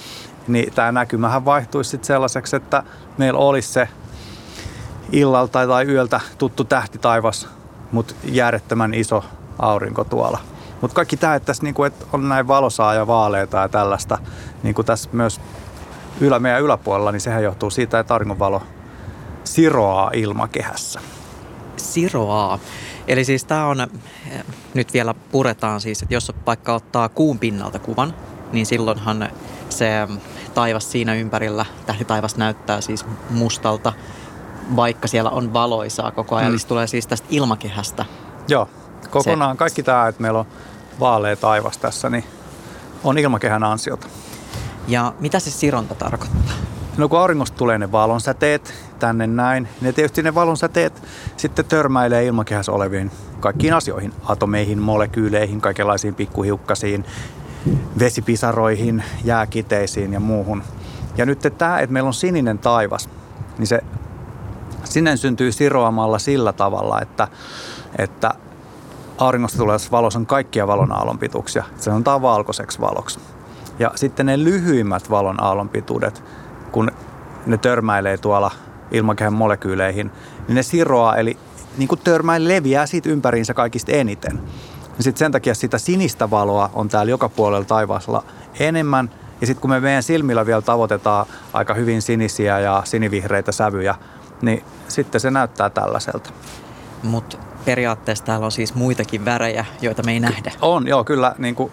[0.48, 2.82] niin tämä näkymähän vaihtuisi sitten sellaiseksi, että
[3.18, 3.88] meillä olisi se
[5.12, 7.48] illalta tai yöltä tuttu tähtitaivas
[7.94, 9.24] mutta järjettömän iso
[9.58, 10.38] aurinko tuolla.
[10.80, 14.18] Mutta kaikki tämä, että, tässä, niinku, että on näin valosaa ja vaaleita ja tällaista,
[14.62, 15.40] niin kuin tässä myös
[16.20, 18.62] ylä, meidän yläpuolella, niin sehän johtuu siitä, että auringonvalo
[19.44, 21.00] siroaa ilmakehässä.
[21.76, 22.58] Siroaa.
[23.08, 23.86] Eli siis tämä on,
[24.74, 28.14] nyt vielä puretaan siis, että jos vaikka ottaa kuun pinnalta kuvan,
[28.52, 29.28] niin silloinhan
[29.68, 30.08] se
[30.54, 33.92] taivas siinä ympärillä, tähtitaivas näyttää siis mustalta
[34.76, 36.48] vaikka siellä on valoisaa koko ajan.
[36.48, 36.52] Mm.
[36.52, 38.04] Eli se tulee siis tästä ilmakehästä.
[38.48, 38.68] Joo,
[39.10, 40.46] kokonaan se, kaikki tämä, että meillä on
[41.00, 42.24] vaalea taivas tässä, niin
[43.04, 44.06] on ilmakehän ansiota.
[44.88, 46.54] Ja mitä se sironta tarkoittaa?
[46.96, 51.02] No kun auringosta tulee ne valonsäteet tänne näin, niin tietysti ne valonsäteet
[51.36, 54.12] sitten törmäilee ilmakehässä oleviin kaikkiin asioihin.
[54.24, 57.04] Atomeihin, molekyyleihin, kaikenlaisiin pikkuhiukkasiin,
[57.98, 60.62] vesipisaroihin, jääkiteisiin ja muuhun.
[61.16, 63.08] Ja nyt tämä, että meillä on sininen taivas,
[63.58, 63.80] niin se
[64.84, 67.28] Sinne syntyy siroamalla sillä tavalla, että,
[67.98, 68.34] että
[69.18, 71.64] auringosta tulee valossa on kaikkia valon aallonpituuksia.
[71.76, 73.20] Se on valkoiseksi valoksi.
[73.78, 76.22] Ja sitten ne lyhyimmät valon aallonpituudet,
[76.72, 76.90] kun
[77.46, 78.50] ne törmäilee tuolla
[78.90, 80.10] ilmakehän molekyyleihin,
[80.48, 81.36] niin ne siroaa, eli
[81.76, 84.40] niin kuin törmäin leviää siitä ympäriinsä kaikista eniten.
[84.98, 88.24] Sitten sen takia sitä sinistä valoa on täällä joka puolella taivaalla
[88.60, 89.10] enemmän.
[89.40, 93.94] Ja sitten kun me meidän silmillä vielä tavoitetaan aika hyvin sinisiä ja sinivihreitä sävyjä,
[94.42, 96.30] niin sitten se näyttää tällaiselta.
[97.02, 100.52] Mutta periaatteessa täällä on siis muitakin värejä, joita me ei nähdä.
[100.60, 101.72] On, joo, kyllä niin kuin,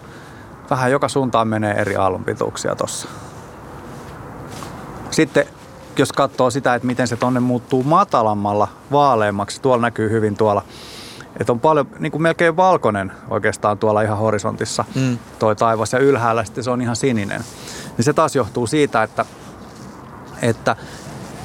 [0.70, 3.08] vähän joka suuntaan menee eri aallonpituuksia tuossa.
[5.10, 5.46] Sitten
[5.96, 10.62] jos katsoo sitä, että miten se tonne muuttuu matalammalla, vaaleammaksi, tuolla näkyy hyvin tuolla,
[11.40, 15.18] että on paljon, niin kuin melkein valkoinen oikeastaan tuolla ihan horisontissa mm.
[15.38, 17.44] toi taivas ja ylhäällä sitten se on ihan sininen.
[17.96, 19.24] Niin se taas johtuu siitä, että,
[20.42, 20.76] että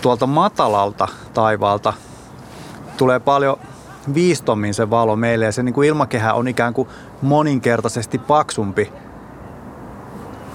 [0.02, 1.94] tuolta matalalta taivaalta
[2.98, 3.58] tulee paljon
[4.14, 6.88] viistommin se valo meille ja se niin kuin ilmakehä on ikään kuin
[7.22, 8.94] moninkertaisesti paksumpi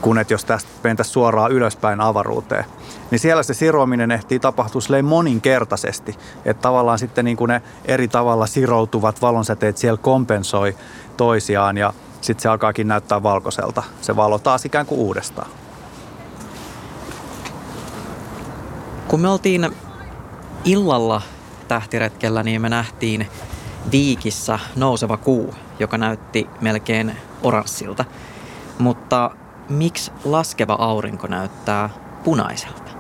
[0.03, 2.65] kuin että jos tästä mentäisiin suoraan ylöspäin avaruuteen.
[3.11, 6.19] Niin siellä se siroaminen ehtii tapahtua moninkertaisesti.
[6.45, 10.77] Että tavallaan sitten niin kuin ne eri tavalla siroutuvat valonsäteet siellä kompensoi
[11.17, 13.83] toisiaan ja sitten se alkaakin näyttää valkoiselta.
[14.01, 15.51] Se valo taas ikään kuin uudestaan.
[19.09, 19.71] Kun me oltiin
[20.65, 21.23] illalla
[21.69, 23.29] tähtiretkellä, niin me nähtiin
[23.93, 28.05] viikissä nouseva kuu, joka näytti melkein oranssilta.
[28.79, 29.31] Mutta
[29.73, 31.91] miksi laskeva aurinko näyttää
[32.25, 32.93] punaiselta?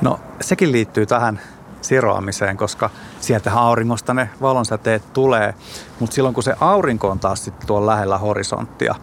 [0.00, 1.40] No sekin liittyy tähän
[1.80, 5.54] siroamiseen, koska sieltä auringosta ne valonsäteet tulee.
[6.00, 8.94] Mutta silloin kun se aurinko on taas sitten tuolla lähellä horisonttia,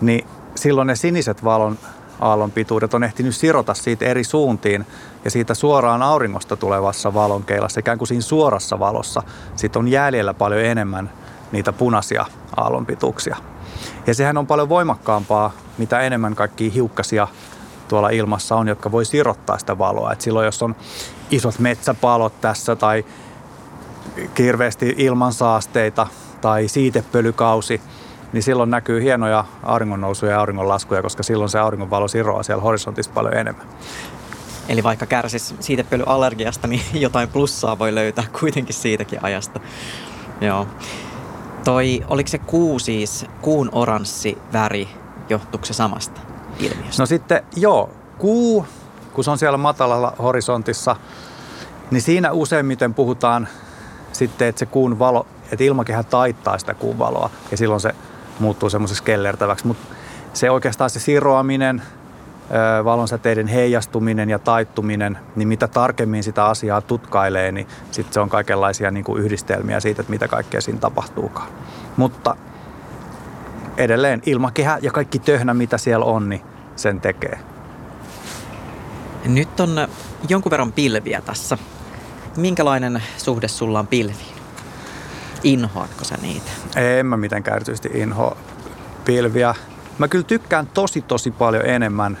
[0.00, 1.78] niin silloin ne siniset valon
[2.20, 4.86] aallonpituudet on ehtinyt sirota siitä eri suuntiin
[5.24, 9.22] ja siitä suoraan auringosta tulevassa valonkeilassa, ikään kuin siinä suorassa valossa,
[9.56, 11.10] sitten on jäljellä paljon enemmän
[11.52, 13.36] niitä punaisia aallonpituuksia.
[14.06, 17.28] Ja sehän on paljon voimakkaampaa, mitä enemmän kaikki hiukkasia
[17.88, 20.12] tuolla ilmassa on, jotka voi sirottaa sitä valoa.
[20.12, 20.76] Et silloin jos on
[21.30, 23.04] isot metsäpalot tässä tai
[24.34, 26.06] kirveesti ilmansaasteita
[26.40, 27.80] tai siitepölykausi,
[28.32, 33.34] niin silloin näkyy hienoja auringonnousuja ja auringonlaskuja, koska silloin se auringonvalo siroaa siellä horisontissa paljon
[33.34, 33.66] enemmän.
[34.68, 39.60] Eli vaikka kärsis siitepölyallergiasta, niin jotain plussaa voi löytää kuitenkin siitäkin ajasta.
[40.40, 40.66] Joo.
[41.64, 44.88] Toi, oliko se kuu siis, kuun oranssi väri,
[45.28, 46.20] johtuuko se samasta
[46.58, 47.02] ilmiöstä?
[47.02, 48.66] No sitten joo, kuu,
[49.12, 50.96] kun se on siellä matalalla horisontissa,
[51.90, 53.48] niin siinä useimmiten puhutaan
[54.12, 57.94] sitten, että se kuun valo, että ilmakehä taittaa sitä kuun valoa ja silloin se
[58.38, 59.66] muuttuu semmoiseksi kellertäväksi.
[59.66, 59.86] Mutta
[60.32, 61.82] se oikeastaan se siroaminen,
[62.84, 68.90] valonsäteiden heijastuminen ja taittuminen, niin mitä tarkemmin sitä asiaa tutkailee, niin sitten se on kaikenlaisia
[68.90, 71.48] niin kuin yhdistelmiä siitä, että mitä kaikkea siinä tapahtuukaan.
[71.96, 72.36] Mutta
[73.76, 76.42] edelleen ilmakehä ja kaikki töhnä, mitä siellä on, niin
[76.76, 77.38] sen tekee.
[79.24, 79.88] Nyt on
[80.28, 81.58] jonkun verran pilviä tässä.
[82.36, 84.36] Minkälainen suhde sulla on pilviin?
[85.42, 86.50] Inhoatko sä niitä?
[86.76, 88.36] En mä mitenkään erityisesti inhoa
[89.04, 89.54] pilviä.
[89.98, 92.18] Mä kyllä tykkään tosi tosi paljon enemmän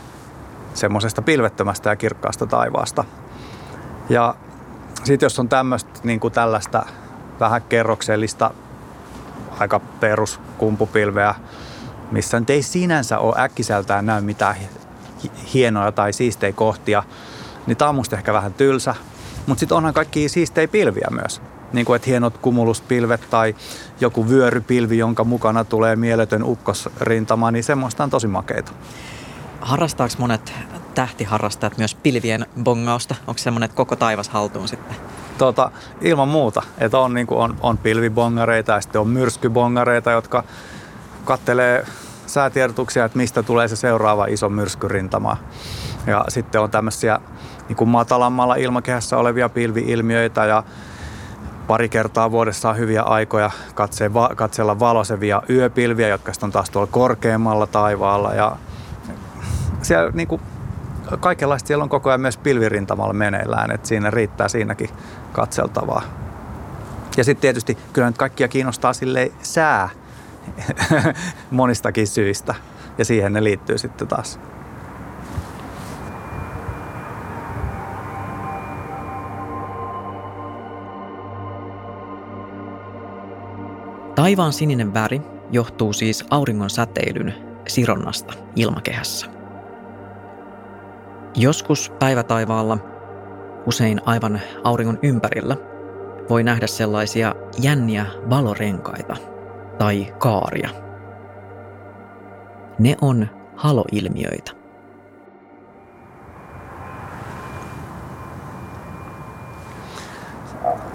[0.74, 3.04] semmoisesta pilvettömästä ja kirkkaasta taivaasta.
[4.08, 4.34] Ja
[5.04, 6.86] sitten jos on tämmöistä niin kuin tällaista
[7.40, 8.50] vähän kerroksellista,
[9.58, 11.34] aika peruskumpupilveä,
[12.10, 14.56] missä nyt ei sinänsä ole äkkiseltään näy mitään
[15.54, 17.02] hienoja tai siistejä kohtia,
[17.66, 18.94] niin tämä on musta ehkä vähän tylsä.
[19.46, 21.42] Mutta sitten onhan kaikki siistejä pilviä myös.
[21.72, 23.54] Niin kuin, että hienot kumuluspilvet tai
[24.00, 28.72] joku vyörypilvi, jonka mukana tulee mieletön ukkosrintama, niin semmoista on tosi makeita.
[29.62, 30.52] Harrastaako monet
[30.94, 33.14] tähtiharrastajat myös pilvien bongausta?
[33.26, 34.96] Onko semmoinen, että koko taivas haltuun sitten?
[35.38, 35.70] Tota,
[36.00, 36.62] ilman muuta.
[36.78, 40.44] Että on, niin on, on pilvibongareita ja sitten on myrskybongareita, jotka
[41.24, 41.86] kattelee
[42.26, 45.36] säätiedotuksia, että mistä tulee se seuraava iso myrskyrintama.
[46.06, 47.20] Ja sitten on tämmöisiä
[47.68, 50.62] niin kuin matalammalla ilmakehässä olevia pilviilmiöitä ja
[51.66, 53.50] pari kertaa vuodessa on hyviä aikoja
[54.36, 58.34] katsella valosevia yöpilviä, jotka on taas tuolla korkeammalla taivaalla.
[58.34, 58.56] Ja
[59.82, 60.42] siellä niin kuin,
[61.20, 64.90] kaikenlaista siellä on koko ajan myös pilvirintamalla meneillään, että siinä riittää siinäkin
[65.32, 66.02] katseltavaa.
[67.16, 69.88] Ja sitten tietysti kyllä nyt kaikkia kiinnostaa sille sää
[71.50, 72.54] monistakin syistä
[72.98, 74.40] ja siihen ne liittyy sitten taas.
[84.14, 87.34] Taivaan sininen väri johtuu siis auringon säteilyn
[87.68, 89.41] sironnasta ilmakehässä.
[91.34, 92.78] Joskus päivätaivaalla,
[93.66, 95.56] usein aivan auringon ympärillä,
[96.30, 99.16] voi nähdä sellaisia jänniä valorenkaita
[99.78, 100.70] tai kaaria.
[102.78, 104.52] Ne on haloilmiöitä.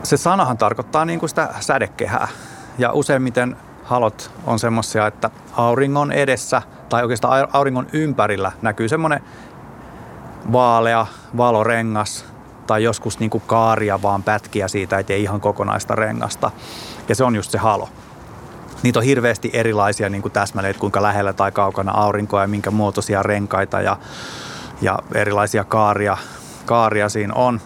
[0.04, 2.28] Se sanahan tarkoittaa niin kuin sitä sädekehää.
[2.78, 9.20] Ja useimmiten halot on semmoisia, että auringon edessä tai oikeastaan auringon ympärillä näkyy semmoinen
[10.52, 11.06] vaalea
[11.38, 12.26] valorengas
[12.68, 16.52] tai joskus niin kuin kaaria vaan pätkiä siitä, ettei ihan kokonaista rengasta.
[17.10, 17.90] Ja se on just se halo.
[18.84, 22.72] Niitä on hirveästi erilaisia niin kuin täsmälleen, että kuinka lähellä tai kaukana aurinkoa ja minkä
[22.72, 23.98] muotoisia renkaita ja,
[24.82, 26.18] ja erilaisia kaaria,
[26.66, 27.62] kaaria siinä on.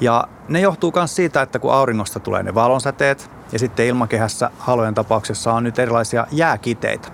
[0.00, 4.94] Ja ne johtuu myös siitä, että kun auringosta tulee ne valonsäteet ja sitten ilmakehässä halojen
[4.94, 7.08] tapauksessa on nyt erilaisia jääkiteitä,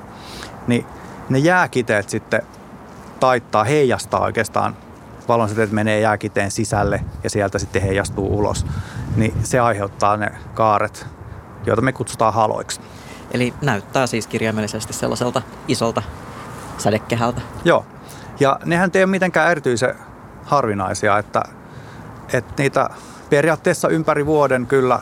[0.66, 0.86] niin
[1.28, 2.42] ne jääkiteet sitten
[3.20, 4.76] taittaa, heijastaa oikeastaan
[5.28, 8.66] valonsäteet menee jääkiteen sisälle ja sieltä sitten heijastuu ulos,
[9.16, 11.06] niin se aiheuttaa ne kaaret,
[11.66, 12.80] joita me kutsutaan haloiksi.
[13.30, 16.02] Eli näyttää siis kirjaimellisesti sellaiselta isolta
[16.78, 17.40] sädekehältä.
[17.64, 17.86] Joo,
[18.40, 19.94] ja nehän ei ole mitenkään erityisen
[20.44, 21.42] harvinaisia, että,
[22.32, 22.90] että niitä
[23.30, 25.00] periaatteessa ympäri vuoden kyllä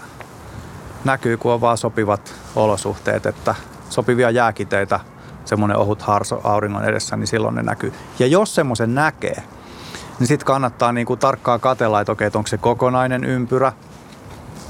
[1.04, 3.54] näkyy, kun on vaan sopivat olosuhteet, että
[3.90, 5.00] sopivia jääkiteitä,
[5.48, 7.92] semmoinen ohut harso auringon edessä, niin silloin ne näkyy.
[8.18, 9.42] Ja jos semmoisen näkee,
[10.18, 13.72] niin sitten kannattaa niinku tarkkaa katella, että okei, että onko se kokonainen ympyrä.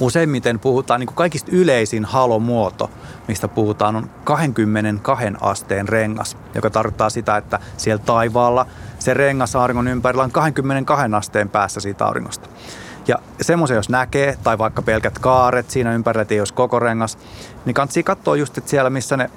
[0.01, 2.91] Useimmiten puhutaan, niin kuin kaikista yleisin halomuoto,
[3.29, 8.67] mistä puhutaan, on 22 asteen rengas, joka tarkoittaa sitä, että siellä taivaalla
[8.99, 12.49] se rengas auringon ympärillä on 22 asteen päässä siitä auringosta.
[13.09, 17.19] Ja semmoisen jos näkee, tai vaikka pelkät kaaret siinä ympärillä, ei olisi koko rengas,
[17.65, 19.31] niin kannattaa katsoa just, että siellä missä ne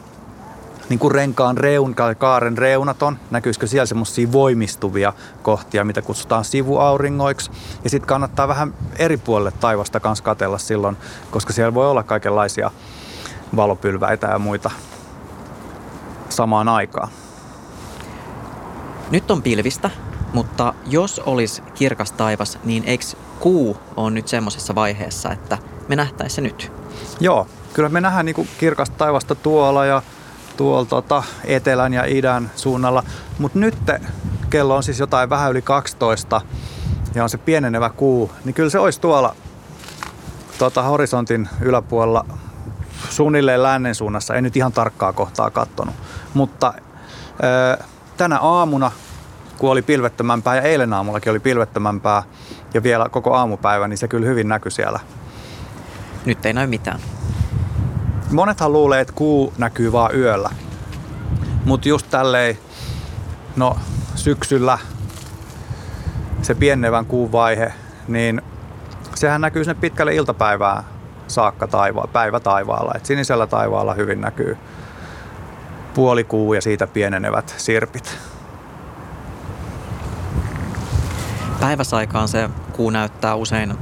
[0.92, 7.52] niin kuin renkaan reun, kaaren reunat on, näkyisikö siellä semmoisia voimistuvia kohtia, mitä kutsutaan sivuauringoiksi.
[7.84, 10.98] Ja sitten kannattaa vähän eri puolelle taivasta kanssa katella silloin,
[11.30, 12.72] koska siellä voi olla kaikenlaisia
[13.56, 14.72] valopylväitä ja muita
[16.30, 17.10] samaan aikaan.
[19.12, 19.90] Nyt on pilvistä,
[20.34, 23.06] mutta jos olisi kirkas taivas, niin eikö
[23.40, 26.72] kuu on nyt semmoisessa vaiheessa, että me nähtäisiin se nyt?
[27.20, 30.02] Joo, kyllä me nähdään niin kirkasta taivasta tuolla ja
[30.62, 33.04] tuolla tota, etelän ja idän suunnalla.
[33.40, 33.76] Mutta nyt
[34.50, 36.42] kello on siis jotain vähän yli 12
[37.16, 39.36] ja on se pienenevä kuu, niin kyllä se olisi tuolla
[40.58, 42.26] tota, horisontin yläpuolella
[43.10, 44.36] suunnilleen lännen suunnassa.
[44.36, 45.96] En nyt ihan tarkkaa kohtaa kattonut.
[46.34, 46.74] Mutta
[47.42, 47.84] ää,
[48.18, 48.92] tänä aamuna,
[49.58, 52.24] kun oli pilvettömämpää ja eilen aamullakin oli pilvettömämpää
[52.74, 55.00] ja vielä koko aamupäivä, niin se kyllä hyvin näkyi siellä.
[56.26, 57.00] Nyt ei näy mitään.
[58.32, 60.50] Monethan luulee, että kuu näkyy vaan yöllä.
[61.66, 62.58] Mutta just tälleen,
[63.56, 63.78] no
[64.16, 64.78] syksyllä
[66.42, 67.74] se pienevän kuun vaihe,
[68.08, 68.42] niin
[69.16, 70.84] sehän näkyy sinne pitkälle iltapäivään
[71.28, 72.94] saakka taivaa, päivä taivaalla.
[72.96, 74.58] Et sinisellä taivaalla hyvin näkyy
[75.94, 78.18] puolikuu ja siitä pienenevät sirpit.
[81.60, 83.78] Päiväsaikaan se kuu näyttää usein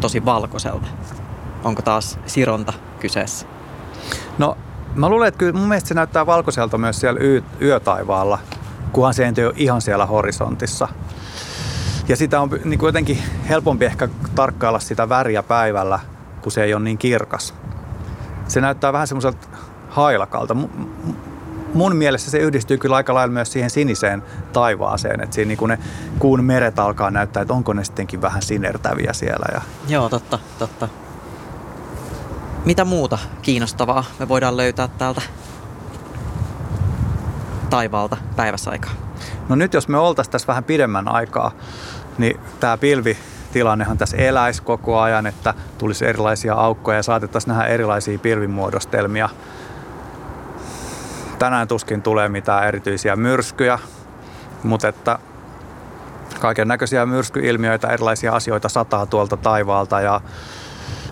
[0.00, 0.86] tosi valkoiselta.
[1.64, 3.55] Onko taas sironta kyseessä?
[4.38, 4.56] No
[4.94, 8.38] mä luulen, että kyllä mun mielestä se näyttää valkoiselta myös siellä y- yötaivaalla,
[8.92, 10.88] kunhan se ei ole ihan siellä horisontissa.
[12.08, 13.18] Ja sitä on niin kuin jotenkin
[13.48, 15.98] helpompi ehkä tarkkailla sitä väriä päivällä,
[16.42, 17.54] kun se ei ole niin kirkas.
[18.48, 19.48] Se näyttää vähän semmoiselta
[19.88, 20.56] hailakalta.
[21.74, 24.22] Mun mielestä se yhdistyy kyllä aika lailla myös siihen siniseen
[24.52, 25.78] taivaaseen, että siinä niin ne
[26.18, 29.46] kuun meret alkaa näyttää, että onko ne sittenkin vähän sinertäviä siellä.
[29.52, 29.60] Ja...
[29.88, 30.88] Joo, totta, totta.
[32.66, 35.22] Mitä muuta kiinnostavaa me voidaan löytää täältä
[37.70, 38.90] taivaalta päiväsaikaa?
[39.48, 41.52] No nyt jos me oltaisiin tässä vähän pidemmän aikaa,
[42.18, 48.18] niin tämä pilvitilannehan tässä eläisi koko ajan, että tulisi erilaisia aukkoja ja saatettaisiin nähdä erilaisia
[48.18, 49.28] pilvimuodostelmia.
[51.38, 53.78] Tänään tuskin tulee mitään erityisiä myrskyjä,
[54.62, 55.18] mutta että
[56.40, 60.20] kaiken näköisiä myrskyilmiöitä, erilaisia asioita sataa tuolta taivaalta ja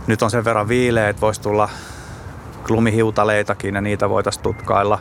[0.07, 1.69] nyt on sen verran viileä, että voisi tulla
[2.67, 4.99] klumihiutaleitakin ja niitä voitaisiin tutkailla.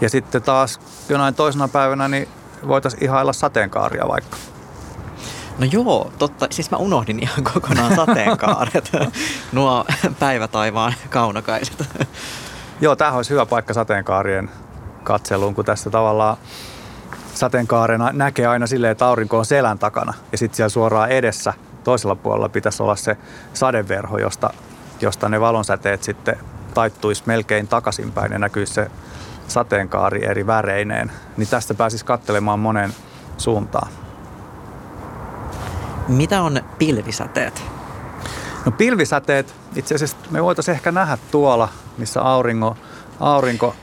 [0.00, 2.28] Ja sitten taas jonain toisena päivänä niin
[2.68, 4.36] voitaisiin ihailla sateenkaaria vaikka.
[5.58, 6.46] No joo, totta.
[6.50, 8.92] Siis mä unohdin ihan kokonaan sateenkaaret.
[9.52, 9.84] Nuo
[10.18, 11.84] päivätaivaan kaunokaiset.
[12.80, 14.50] joo, tämä olisi hyvä paikka sateenkaarien
[15.04, 16.36] katseluun, kun tässä tavallaan
[17.34, 22.16] sateenkaarena näkee aina silleen, että aurinko on selän takana ja sitten siellä suoraan edessä toisella
[22.16, 23.16] puolella pitäisi olla se
[23.54, 24.50] sadeverho, josta,
[25.00, 26.38] josta ne valonsäteet sitten
[26.74, 28.90] taittuisi melkein takaisinpäin ja näkyisi se
[29.48, 31.12] sateenkaari eri väreineen.
[31.36, 32.94] Niin tästä pääsisi katselemaan monen
[33.38, 33.88] suuntaan.
[36.08, 37.62] Mitä on pilvisäteet?
[38.66, 41.68] No pilvisäteet, itse asiassa me voitaisiin ehkä nähdä tuolla,
[41.98, 42.76] missä aurinko,
[43.20, 43.74] aurinko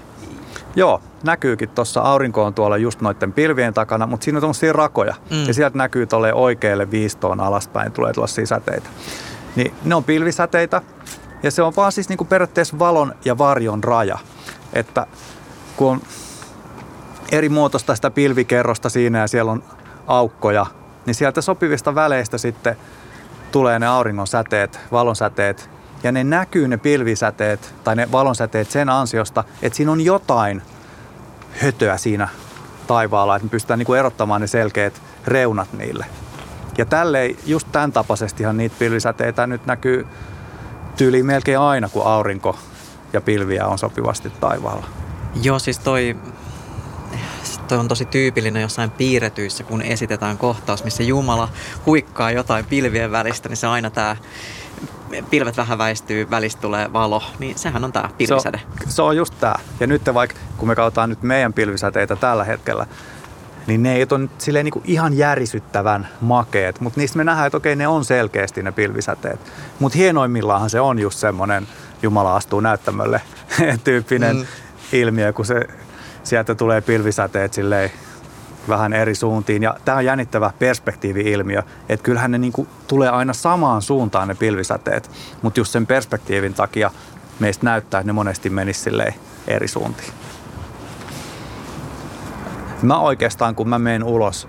[0.76, 5.16] Joo, näkyykin tuossa aurinko on tuolla just noiden pilvien takana, mutta siinä on tuollaisia rakoja.
[5.32, 5.48] Mm.
[5.48, 8.90] Ja sieltä näkyy tuolle oikealle viistoon alaspäin, tulee tuollaisia säteitä.
[9.56, 10.82] Niin ne on pilvisäteitä
[11.44, 14.18] ja se on vaan siis niinku periaatteessa valon ja varjon raja.
[14.74, 15.08] Että
[15.76, 16.02] kun on
[17.32, 19.64] eri muotoista sitä pilvikerrosta siinä ja siellä on
[20.08, 20.66] aukkoja,
[21.06, 22.76] niin sieltä sopivista väleistä sitten
[23.52, 25.70] tulee ne auringon säteet, valon säteet
[26.04, 30.62] ja ne näkyy ne pilvisäteet tai ne valonsäteet sen ansiosta, että siinä on jotain
[31.52, 32.28] hötöä siinä
[32.88, 36.06] taivaalla, että me pystytään niinku erottamaan ne selkeät reunat niille.
[36.78, 40.08] Ja tälleen, just tämän tapaisestihan niitä pilvisäteitä nyt näkyy
[40.98, 42.60] tyyliin melkein aina, kun aurinko
[43.14, 44.86] ja pilviä on sopivasti taivaalla.
[45.44, 46.16] Joo, siis toi,
[47.68, 51.50] toi on tosi tyypillinen jossain piirretyissä, kun esitetään kohtaus, missä Jumala
[51.86, 54.18] huikkaa jotain pilvien välistä, niin se aina tämä
[55.30, 58.58] pilvet vähän väistyy, välistä tulee valo, niin sehän on tämä pilvisäde.
[58.58, 59.56] Se on, se on just tämä.
[59.80, 62.86] Ja nyt vaikka, kun me katsotaan nyt meidän pilvisäteitä tällä hetkellä,
[63.68, 67.58] niin ne ei ole silleen niin kuin ihan järisyttävän makeet, mutta niistä me nähdään, että
[67.58, 69.40] okei, ne on selkeästi ne pilvisäteet.
[69.80, 71.68] Mutta hienoimmillaanhan se on just semmoinen
[72.02, 73.22] Jumala astuu näyttämölle
[73.84, 74.46] tyyppinen mm.
[74.92, 75.68] ilmiö, kun se
[76.24, 77.92] sieltä tulee pilvisäteet silleen
[78.68, 79.64] vähän eri suuntiin.
[79.64, 84.36] Ja tämä on jännittävä perspektiivi-ilmiö, että kyllähän ne niin kuin tulee aina samaan suuntaan ne
[84.36, 86.92] pilvisäteet, mutta just sen perspektiivin takia
[87.40, 88.90] meistä näyttää, että ne monesti menisi
[89.48, 90.14] eri suuntiin.
[92.82, 94.48] Mä oikeastaan, kun mä menen ulos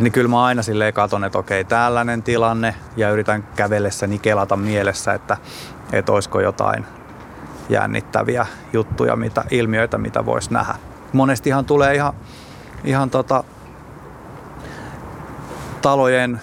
[0.00, 5.12] niin kyllä mä aina silleen katon, että okei, tällainen tilanne ja yritän kävellessäni kelata mielessä,
[5.12, 5.36] että,
[5.92, 6.86] että olisiko jotain
[7.68, 10.74] jännittäviä juttuja, mitä, ilmiöitä, mitä voisi nähdä.
[11.12, 12.12] Monestihan tulee ihan,
[12.84, 13.44] ihan tota,
[15.82, 16.40] talojen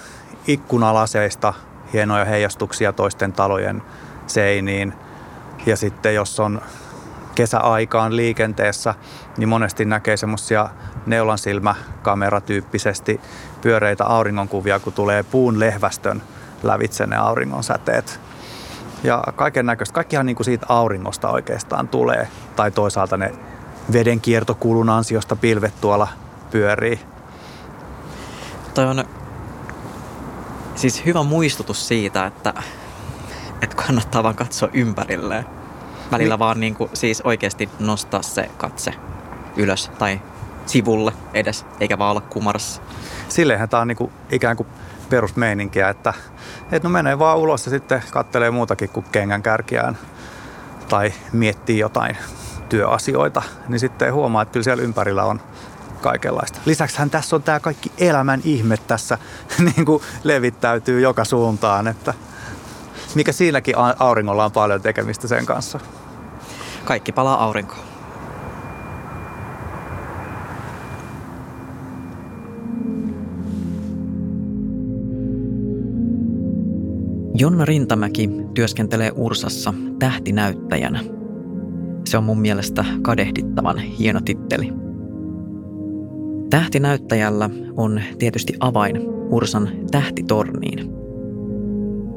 [0.47, 1.53] ikkunalaseista
[1.93, 3.83] hienoja heijastuksia toisten talojen
[4.27, 4.93] seiniin.
[5.65, 6.61] Ja sitten jos on
[7.35, 8.95] kesäaikaan liikenteessä,
[9.37, 10.69] niin monesti näkee semmoisia
[11.05, 13.21] neulansilmäkameratyyppisesti
[13.61, 16.21] pyöreitä auringonkuvia, kun tulee puun lehvästön
[16.63, 18.19] lävitse ne auringon säteet.
[19.03, 22.27] Ja kaiken näköistä, kaikkihan niin kuin siitä auringosta oikeastaan tulee.
[22.55, 23.33] Tai toisaalta ne
[23.93, 26.07] vedenkiertokulun ansiosta pilvet tuolla
[26.51, 26.99] pyörii.
[28.73, 29.05] Toi on
[30.75, 32.53] siis hyvä muistutus siitä, että,
[33.61, 35.45] että kannattaa vaan katsoa ympärilleen.
[36.11, 36.39] Välillä niin.
[36.39, 38.93] vaan niin kuin, siis oikeasti nostaa se katse
[39.55, 40.21] ylös tai
[40.65, 42.81] sivulle edes, eikä vaan olla kumarassa.
[43.29, 44.67] Silleenhän tämä on niin kuin, ikään kuin
[45.09, 46.13] perusmeininkiä, että,
[46.71, 49.97] että no menee vaan ulos ja sitten kattelee muutakin kuin kengän kärkiään
[50.89, 52.17] tai miettii jotain
[52.69, 55.41] työasioita, niin sitten huomaa, että kyllä siellä ympärillä on
[56.01, 56.59] kaikenlaista.
[56.65, 59.17] Lisäksihän tässä on tämä kaikki elämän ihme tässä
[59.75, 62.13] niin kuin levittäytyy joka suuntaan, että
[63.15, 65.79] mikä siinäkin auringolla on paljon tekemistä sen kanssa.
[66.85, 67.87] Kaikki palaa aurinkoon.
[77.39, 81.16] Jonna Rintamäki työskentelee Ursassa tähtinäyttäjänä.
[82.07, 84.73] Se on mun mielestä kadehdittavan hieno titteli.
[86.49, 89.01] Tähtinäyttäjällä on tietysti avain
[89.31, 90.91] Ursan tähtitorniin.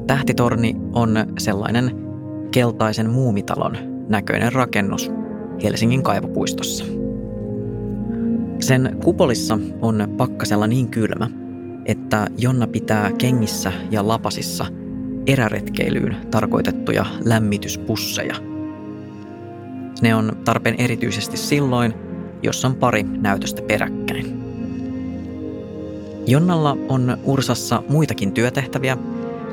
[0.07, 1.91] Tähtitorni on sellainen
[2.51, 3.77] keltaisen muumitalon
[4.09, 5.11] näköinen rakennus
[5.63, 6.85] Helsingin kaivopuistossa.
[8.59, 11.29] Sen kupolissa on pakkasella niin kylmä,
[11.85, 14.65] että Jonna pitää kengissä ja lapasissa
[15.27, 18.50] eräretkeilyyn tarkoitettuja lämmityspusseja.
[20.01, 21.93] Ne on tarpeen erityisesti silloin,
[22.43, 24.41] jos on pari näytöstä peräkkäin.
[26.27, 28.97] Jonnalla on Ursassa muitakin työtehtäviä,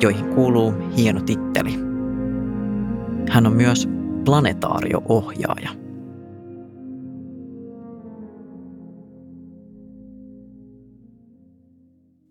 [0.01, 1.75] joihin kuuluu hieno titteli.
[3.31, 3.89] Hän on myös
[4.25, 5.88] planetaario-ohjaaja.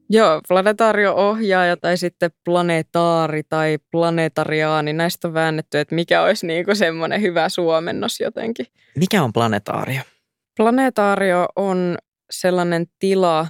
[0.09, 4.93] Joo, planetaario-ohjaaja tai sitten planetaari tai planetariaani.
[4.93, 8.65] Näistä on väännetty, että mikä olisi niin kuin semmoinen hyvä suomennos jotenkin.
[8.95, 10.01] Mikä on planetaario?
[10.57, 11.97] Planetaario on
[12.31, 13.47] sellainen tila,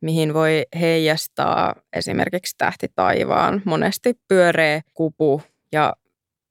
[0.00, 3.62] mihin voi heijastaa esimerkiksi tähti taivaan.
[3.64, 5.42] Monesti pyöreä kupu
[5.72, 5.92] ja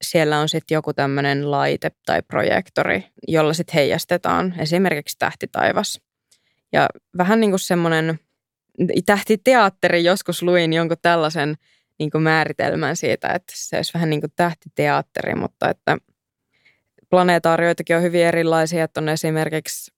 [0.01, 6.01] siellä on sitten joku tämmöinen laite tai projektori, jolla sitten heijastetaan esimerkiksi tähti taivas.
[6.73, 8.19] Ja vähän niin kuin semmoinen
[9.05, 11.55] tähtiteatteri, joskus luin jonkun tällaisen
[11.99, 15.97] niin kuin määritelmän siitä, että se olisi vähän niin kuin tähtiteatteri, mutta että
[17.09, 19.91] planeetaarioitakin on hyvin erilaisia, että on esimerkiksi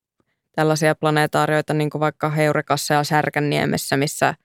[0.55, 4.36] tällaisia planeetaarioita niin kuin vaikka Heurekassa ja Särkänniemessä, missä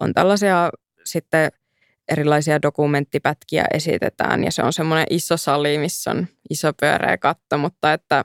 [0.00, 0.70] on tällaisia
[1.04, 1.52] sitten
[2.08, 7.92] erilaisia dokumenttipätkiä esitetään ja se on semmoinen iso sali, missä on iso pyöreä katto, mutta
[7.92, 8.22] että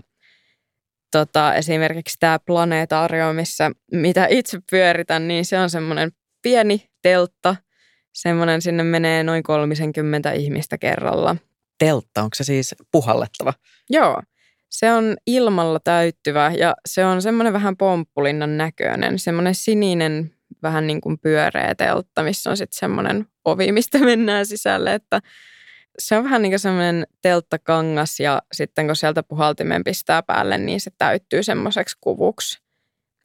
[1.14, 6.12] tota, esimerkiksi tämä planeetaario, missä mitä itse pyöritän, niin se on semmoinen
[6.42, 7.56] pieni teltta,
[8.14, 11.36] semmoinen sinne menee noin 30 ihmistä kerralla.
[11.80, 13.54] Teltta, onko se siis puhallettava?
[13.90, 14.22] Joo,
[14.70, 20.32] se on ilmalla täyttyvä ja se on semmoinen vähän pomppulinnan näköinen, semmoinen sininen
[20.64, 25.20] vähän niin kuin pyöreä teltta, missä on sitten semmoinen ovi, mistä mennään sisälle, että
[26.00, 30.82] se on vähän niin kuin semmoinen telttakangas ja sitten kun sieltä puhaltimen pistää päälle, niin
[30.82, 32.60] se täyttyy semmoiseksi kuvuksi.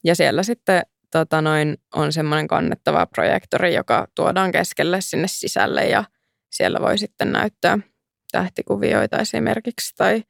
[0.03, 6.03] Ja siellä sitten tota noin, on semmoinen kannettava projektori, joka tuodaan keskelle sinne sisälle ja
[6.51, 7.79] siellä voi sitten näyttää
[8.31, 10.23] tähtikuvioita esimerkiksi tai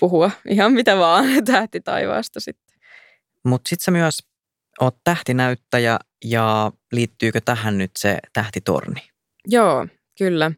[0.00, 2.78] puhua ihan mitä vaan tähtitaivaasta sitten.
[3.44, 4.18] Mutta sitten sä myös
[4.80, 9.00] oot tähtinäyttäjä ja liittyykö tähän nyt se tähtitorni?
[9.46, 9.86] Joo,
[10.18, 10.52] kyllä.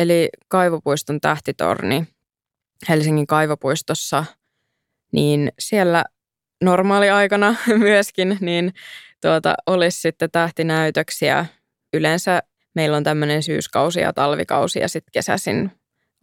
[0.00, 2.06] Eli Kaivopuiston tähtitorni
[2.88, 4.24] Helsingin kaivopuistossa,
[5.12, 6.04] niin siellä
[6.64, 8.72] normaaliaikana myöskin, niin
[9.20, 11.46] tuota, olisi sitten tähtinäytöksiä.
[11.92, 12.42] Yleensä
[12.74, 15.70] meillä on tämmöinen syyskausi ja talvikausi ja sitten kesäisin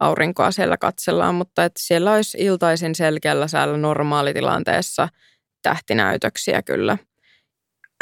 [0.00, 5.08] aurinkoa siellä katsellaan, mutta että siellä olisi iltaisin selkeällä säällä normaalitilanteessa
[5.62, 6.98] tähtinäytöksiä kyllä.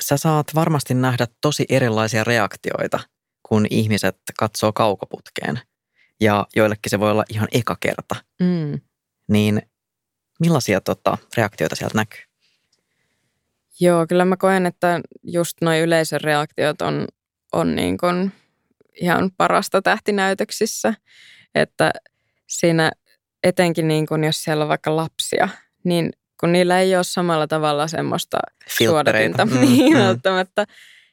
[0.02, 3.00] Sä saat varmasti nähdä tosi erilaisia reaktioita,
[3.49, 5.61] kun ihmiset katsoo kaukoputkeen.
[6.20, 8.14] Ja joillekin se voi olla ihan eka kerta.
[8.40, 8.80] Mm.
[9.28, 9.62] Niin
[10.40, 12.20] millaisia tota, reaktioita sieltä näkyy?
[13.80, 17.07] Joo, kyllä mä koen, että just noin yleisön reaktiot on,
[17.53, 18.32] on niin kuin
[19.01, 20.94] ihan parasta tähtinäytöksissä.
[21.55, 21.90] Että
[22.47, 22.92] siinä
[23.44, 25.49] etenkin niin kuin jos siellä on vaikka lapsia,
[25.84, 28.38] niin kun niillä ei ole samalla tavalla semmoista
[28.78, 29.99] suodatinta mm, niin mm.
[29.99, 30.66] välttämättä,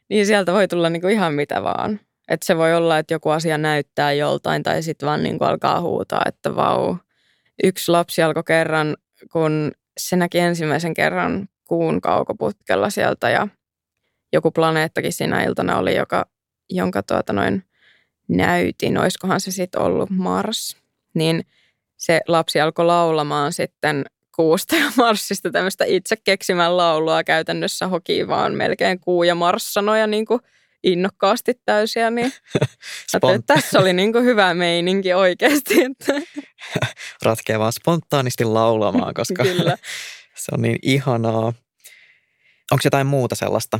[0.10, 2.00] niin sieltä voi tulla niin kuin ihan mitä vaan.
[2.28, 6.22] Että se voi olla, että joku asia näyttää joltain tai sitten vaan niin alkaa huutaa,
[6.26, 6.96] että vau.
[7.64, 8.98] Yksi lapsi alkoi kerran,
[9.32, 13.48] kun se näki ensimmäisen kerran kuun kaukoputkella sieltä ja
[14.34, 16.26] joku planeettakin siinä iltana oli, joka,
[16.70, 17.64] jonka tuota noin
[18.28, 20.78] näytin, olisikohan se sitten ollut Mars.
[21.14, 21.46] Niin
[21.98, 24.06] se lapsi alkoi laulamaan sitten
[24.36, 30.08] kuusta ja Marsista tämmöistä itse keksimän laulua käytännössä hoki vaan melkein kuu ja Mars sanoja
[30.08, 30.40] niin kuin
[30.84, 32.34] innokkaasti täysiä, niin
[33.14, 35.84] että tässä oli niin kuin hyvä meininki oikeasti.
[35.84, 36.14] Että.
[37.24, 39.78] Ratkee vaan spontaanisti laulamaan, koska Kyllä.
[40.36, 41.54] se on niin ihanaa.
[42.72, 43.80] Onko jotain muuta sellaista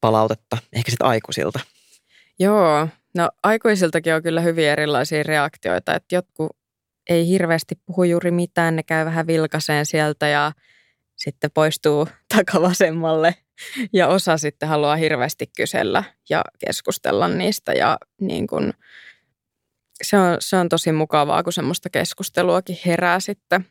[0.00, 1.60] palautetta, ehkä sitten aikuisilta?
[2.38, 6.56] Joo, no aikuisiltakin on kyllä hyvin erilaisia reaktioita, että jotkut
[7.10, 10.52] ei hirveästi puhu juuri mitään, ne käy vähän vilkaseen sieltä ja
[11.24, 13.34] sitten poistuu takavasemmalle
[13.92, 18.72] ja osa sitten haluaa hirveästi kysellä ja keskustella niistä ja niin kuin,
[20.02, 23.66] se, on, se on tosi mukavaa, kun semmoista keskusteluakin herää sitten,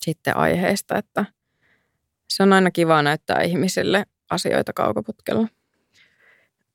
[0.00, 1.24] sitten aiheesta, että
[2.28, 5.48] se on aina kiva näyttää ihmisille asioita kaukoputkella.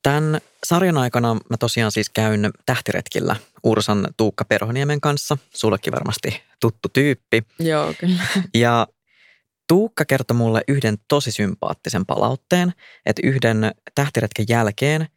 [0.03, 5.37] Tämän sarjan aikana mä tosiaan siis käyn tähtiretkillä Ursan Tuukka Perhoniemen kanssa.
[5.53, 7.43] Sullekin varmasti tuttu tyyppi.
[7.59, 8.23] Joo, kyllä.
[8.53, 8.87] Ja
[9.68, 12.74] Tuukka kertoi mulle yhden tosi sympaattisen palautteen,
[13.05, 15.07] että yhden tähtiretken jälkeen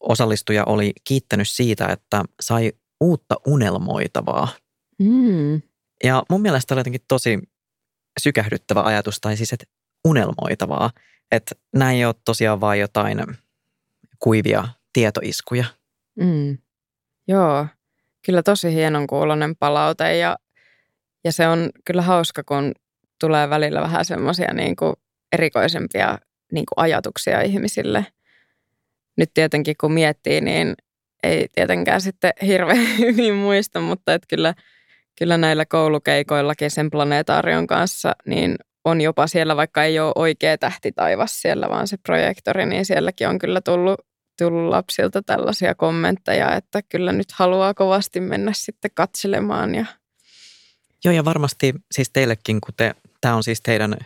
[0.00, 4.48] osallistuja oli kiittänyt siitä, että sai uutta unelmoitavaa.
[4.98, 5.62] Mm.
[6.04, 7.38] Ja mun mielestä oli jotenkin tosi
[8.20, 9.66] sykähdyttävä ajatus, tai siis, että
[10.04, 10.90] unelmoitavaa.
[11.30, 13.24] Että näin ei ole tosiaan vain jotain
[14.18, 15.64] kuivia tietoiskuja.
[16.16, 16.58] Mm.
[17.28, 17.66] Joo,
[18.26, 20.36] kyllä tosi hienon kuulonen palaute ja,
[21.24, 22.72] ja se on kyllä hauska, kun
[23.22, 24.76] tulee välillä vähän semmoisia niin
[25.32, 26.18] erikoisempia
[26.52, 28.06] niin kuin ajatuksia ihmisille.
[29.16, 30.74] Nyt tietenkin kun miettii, niin
[31.22, 34.54] ei tietenkään sitten hirveän hyvin muista, mutta että kyllä,
[35.18, 40.92] kyllä näillä koulukeikoillakin sen planeetaarion kanssa, niin on jopa siellä, vaikka ei ole oikea tähti
[40.92, 44.00] taivas siellä, vaan se projektori, niin sielläkin on kyllä tullut,
[44.38, 49.74] tullut lapsilta tällaisia kommentteja, että kyllä nyt haluaa kovasti mennä sitten katselemaan.
[49.74, 49.86] Ja...
[51.04, 53.96] Joo, ja varmasti siis teillekin, kun te, tämä on siis teidän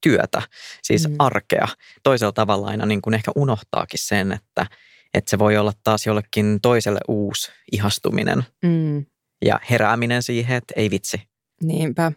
[0.00, 0.42] työtä,
[0.82, 1.14] siis mm.
[1.18, 1.68] arkea.
[2.02, 4.66] Toisella tavalla aina niin kuin ehkä unohtaakin sen, että,
[5.14, 9.06] että se voi olla taas jollekin toiselle uusi ihastuminen mm.
[9.44, 11.22] ja herääminen siihen, että ei vitsi.
[11.62, 12.12] Niinpä.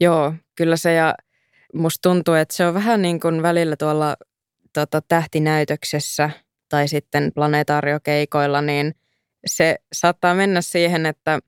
[0.00, 1.14] Joo, kyllä se ja
[1.74, 4.16] musta tuntuu, että se on vähän niin kuin välillä tuolla
[4.72, 6.30] tota, tähtinäytöksessä
[6.68, 8.94] tai sitten planetaariokeikoilla, niin
[9.46, 11.38] se saattaa mennä siihen, että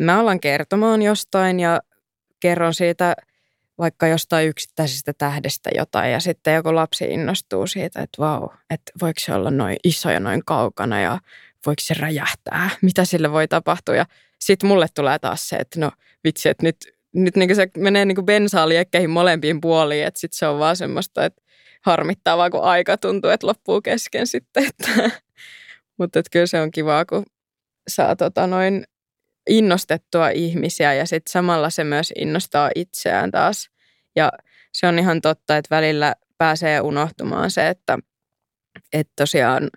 [0.00, 1.80] mä alan kertomaan jostain ja
[2.40, 3.16] kerron siitä
[3.78, 9.20] vaikka jostain yksittäisestä tähdestä jotain ja sitten joku lapsi innostuu siitä, että vau, että voiko
[9.20, 11.18] se olla noin iso ja noin kaukana ja
[11.66, 14.06] voiko se räjähtää, mitä sille voi tapahtua ja
[14.40, 15.90] sitten mulle tulee taas se, että no
[16.24, 16.76] vitsi, että nyt
[17.14, 21.24] nyt niin se menee niin bensaa liekkeihin molempiin puoliin, että sitten se on vaan semmoista,
[21.24, 21.42] että
[21.82, 24.66] harmittavaa, kun aika tuntuu, että loppuu kesken sitten.
[24.66, 25.10] Että,
[25.98, 27.24] mutta kyllä se on kivaa, kun
[27.88, 28.84] saa tota noin
[29.48, 33.70] innostettua ihmisiä ja sitten samalla se myös innostaa itseään taas.
[34.16, 34.32] Ja
[34.72, 37.98] se on ihan totta, että välillä pääsee unohtumaan se, että,
[38.92, 39.70] että tosiaan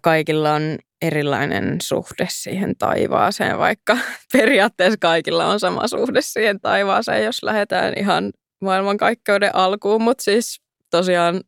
[0.00, 3.98] kaikilla on erilainen suhde siihen taivaaseen, vaikka
[4.32, 10.02] periaatteessa kaikilla on sama suhde siihen taivaaseen, jos lähdetään ihan maailmankaikkeuden alkuun.
[10.02, 11.40] Mutta siis tosiaan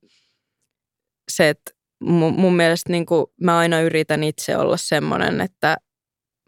[1.31, 5.77] se, että mun, mun mielestä niin kuin mä aina yritän itse olla semmoinen, että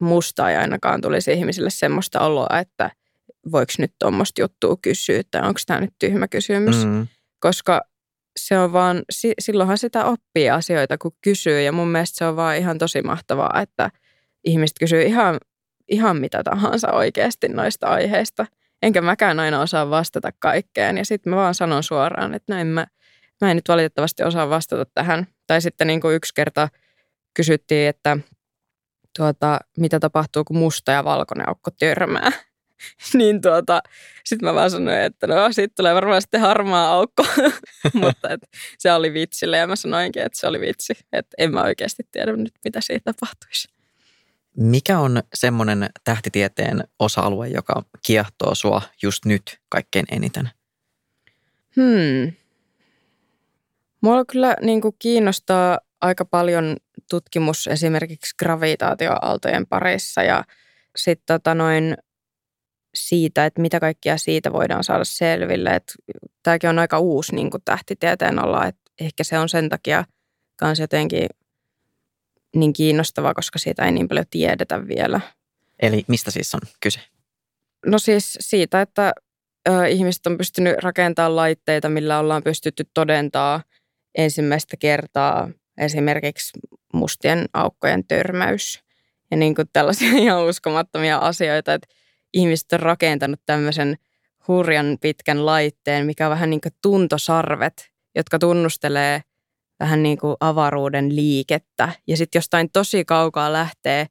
[0.01, 2.90] musta ei ainakaan tulisi ihmisille semmoista oloa, että
[3.53, 6.86] voiko nyt tuommoista juttua kysyä tai onko tämä nyt tyhmä kysymys.
[6.86, 7.07] Mm.
[7.40, 7.82] Koska
[8.38, 9.03] se on vaan,
[9.40, 11.62] silloinhan sitä oppii asioita, kun kysyy.
[11.62, 13.90] Ja mun mielestä se on vaan ihan tosi mahtavaa, että
[14.44, 15.38] ihmiset kysyy ihan,
[15.88, 18.46] ihan mitä tahansa oikeasti noista aiheista.
[18.82, 20.99] Enkä mäkään aina osaa vastata kaikkeen.
[20.99, 22.86] Ja sitten mä vaan sanon suoraan, että näin mä,
[23.40, 25.26] mä en nyt valitettavasti osaa vastata tähän.
[25.46, 26.68] Tai sitten niin kuin yksi kerta
[27.34, 28.18] kysyttiin, että
[29.18, 32.30] tuota, mitä tapahtuu, kun musta ja valkoinen aukko törmää.
[33.14, 33.80] niin tuota,
[34.24, 37.26] sitten mä vaan sanoin, että no siitä tulee varmaan sitten harmaa aukko,
[38.02, 38.40] mutta et,
[38.78, 42.36] se oli vitsille ja mä sanoinkin, että se oli vitsi, että en mä oikeasti tiedä
[42.36, 43.68] nyt, mitä siitä tapahtuisi.
[44.56, 50.50] Mikä on semmoinen tähtitieteen osa-alue, joka kiehtoo sua just nyt kaikkein eniten?
[51.76, 52.32] Hmm.
[54.00, 56.76] Mua kyllä niin kuin kiinnostaa aika paljon
[57.09, 60.44] tutkimus esimerkiksi gravitaatioaaltojen parissa ja
[60.96, 61.96] sitten tota noin
[62.94, 65.70] siitä, että mitä kaikkia siitä voidaan saada selville.
[65.70, 65.92] Että
[66.42, 70.04] tämäkin on aika uusi niin tähtitieteen ala, että ehkä se on sen takia
[70.62, 71.28] myös jotenkin
[72.56, 75.20] niin kiinnostavaa, koska siitä ei niin paljon tiedetä vielä.
[75.82, 77.00] Eli mistä siis on kyse?
[77.86, 79.12] No siis siitä, että
[79.68, 83.62] ö, ihmiset on pystynyt rakentamaan laitteita, millä ollaan pystytty todentaa
[84.14, 86.58] ensimmäistä kertaa esimerkiksi
[86.92, 88.80] mustien aukkojen törmäys.
[89.30, 91.88] Ja niin kuin tällaisia ihan uskomattomia asioita, että
[92.32, 93.96] ihmiset on rakentanut tämmöisen
[94.48, 99.22] hurjan pitkän laitteen, mikä on vähän niin kuin tuntosarvet, jotka tunnustelee
[99.80, 101.92] vähän niin kuin avaruuden liikettä.
[102.06, 104.06] Ja sitten jostain tosi kaukaa lähtee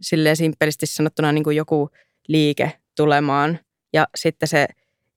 [0.00, 1.90] silleen simppelisti sanottuna niin kuin joku
[2.28, 3.58] liike tulemaan.
[3.92, 4.66] Ja sitten se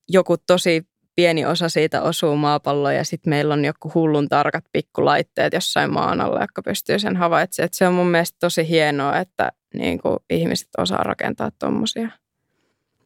[0.10, 5.54] joku tosi pieni osa siitä osuu maapalloon ja sitten meillä on joku hullun tarkat pikkulaitteet
[5.54, 7.66] jossain maan alla, jotka pystyy sen havaitsemaan.
[7.66, 12.10] Et se on mun mielestä tosi hienoa, että niin kuin ihmiset osaa rakentaa tuommoisia.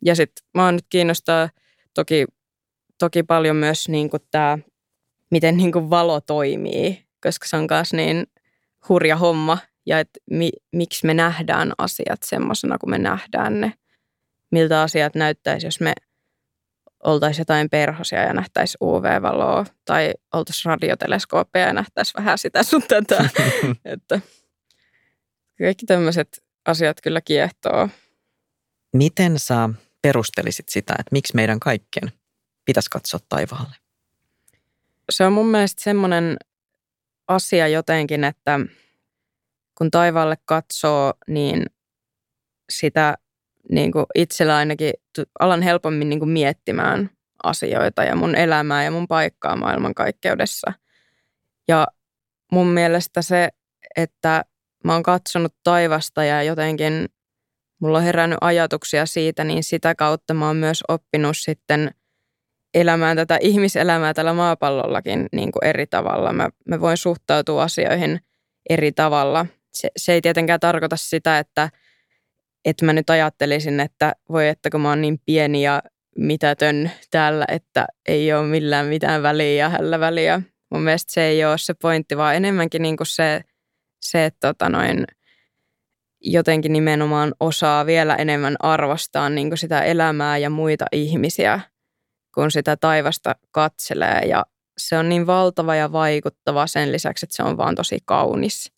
[0.06, 1.50] Ja sitten mä nyt kiinnostaa
[1.94, 2.26] toki,
[3.00, 4.58] toki paljon myös niin tämä,
[5.32, 8.28] miten niin kuin valo toimii, koska se on myös niin
[8.90, 13.74] hurja homma ja että mi, miksi me nähdään asiat semmoisena kuin me nähdään ne.
[14.52, 15.94] Miltä asiat näyttäisi, jos me
[17.04, 23.30] oltaisiin jotain perhosia ja nähtäisi UV-valoa tai oltaisiin radioteleskooppeja ja nähtäisi vähän sitä sun tätä.
[23.86, 24.20] että
[25.60, 27.90] kaikki tämmöiset asiat kyllä kiehtoo.
[28.94, 29.70] Miten sä
[30.02, 32.12] perustelisit sitä, että miksi meidän kaikkien
[32.66, 33.76] pitäisi katsoa taivaalle?
[35.10, 36.38] Se on mun mielestä semmoinen
[37.28, 38.60] asia jotenkin, että
[39.78, 41.66] kun taivaalle katsoo, niin
[42.70, 43.18] sitä
[43.72, 44.94] niin kuin itsellä ainakin
[45.40, 47.10] alan helpommin niin kuin miettimään
[47.44, 50.74] asioita ja mun elämää ja mun paikkaa maailmankaikkeudessa.
[51.68, 51.88] Ja
[52.52, 53.50] mun mielestä se,
[53.98, 54.46] että
[54.84, 57.06] mä oon katsonut taivasta ja jotenkin
[57.82, 61.92] mulla on herännyt ajatuksia siitä, niin sitä kautta mä oon myös oppinut sitten
[62.74, 66.34] elämään tätä ihmiselämää tällä maapallollakin niin kuin eri tavalla.
[66.34, 68.20] Mä, mä voin suhtautua asioihin
[68.70, 69.46] eri tavalla.
[69.74, 71.70] Se, se ei tietenkään tarkoita sitä, että–
[72.70, 75.82] että mä nyt ajattelisin, että voi että kun mä oon niin pieni ja
[76.18, 80.42] mitätön täällä, että ei ole millään mitään väliä ja hällä väliä.
[80.72, 83.42] Mun mielestä se ei ole se pointti, vaan enemmänkin niin kuin se,
[84.02, 85.06] se että tota noin,
[86.22, 91.60] jotenkin nimenomaan osaa vielä enemmän arvostaa niin kuin sitä elämää ja muita ihmisiä,
[92.34, 94.22] kun sitä taivasta katselee.
[94.26, 94.46] Ja
[94.78, 98.72] se on niin valtava ja vaikuttava sen lisäksi, että se on vaan tosi kaunis.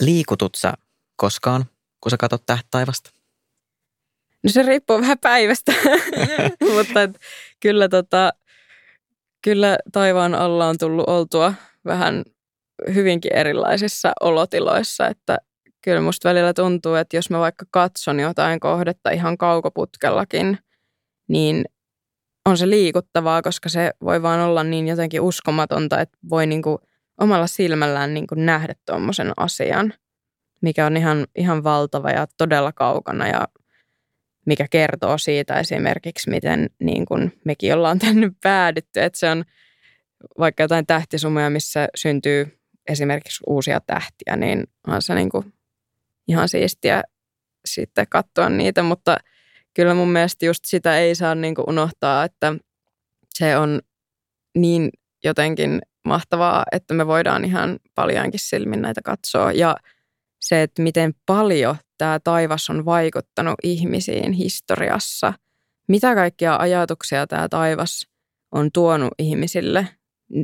[0.00, 0.72] Liikutut sä
[1.16, 1.64] koskaan,
[2.00, 3.15] kun sä katsot tähtä taivasta?
[4.46, 5.72] No se riippuu vähän päivästä,
[6.74, 7.18] mutta et,
[7.60, 8.30] kyllä, tota,
[9.42, 12.24] kyllä taivaan alla on tullut oltua vähän
[12.94, 15.38] hyvinkin erilaisissa olotiloissa, että
[15.84, 20.58] kyllä musta välillä tuntuu, että jos mä vaikka katson jotain kohdetta ihan kaukoputkellakin,
[21.28, 21.64] niin
[22.44, 26.78] on se liikuttavaa, koska se voi vaan olla niin jotenkin uskomatonta, että voi niinku
[27.20, 29.92] omalla silmällään niinku nähdä tuommoisen asian,
[30.62, 33.48] mikä on ihan, ihan valtava ja todella kaukana ja
[34.46, 39.00] mikä kertoo siitä esimerkiksi, miten niin kuin mekin ollaan tänne päädytty.
[39.00, 39.44] Että se on
[40.38, 45.52] vaikka jotain tähtisumuja, missä syntyy esimerkiksi uusia tähtiä, niin on se niin kuin
[46.28, 47.02] ihan siistiä
[47.64, 49.16] sitten katsoa niitä, mutta
[49.74, 52.54] kyllä mun mielestä just sitä ei saa niin kuin unohtaa, että
[53.34, 53.80] se on
[54.58, 54.90] niin
[55.24, 59.52] jotenkin mahtavaa, että me voidaan ihan paljaankin silmin näitä katsoa.
[59.52, 59.76] Ja
[60.40, 65.32] se, että miten paljon tämä taivas on vaikuttanut ihmisiin historiassa.
[65.88, 68.08] Mitä kaikkia ajatuksia tämä taivas
[68.52, 69.88] on tuonut ihmisille.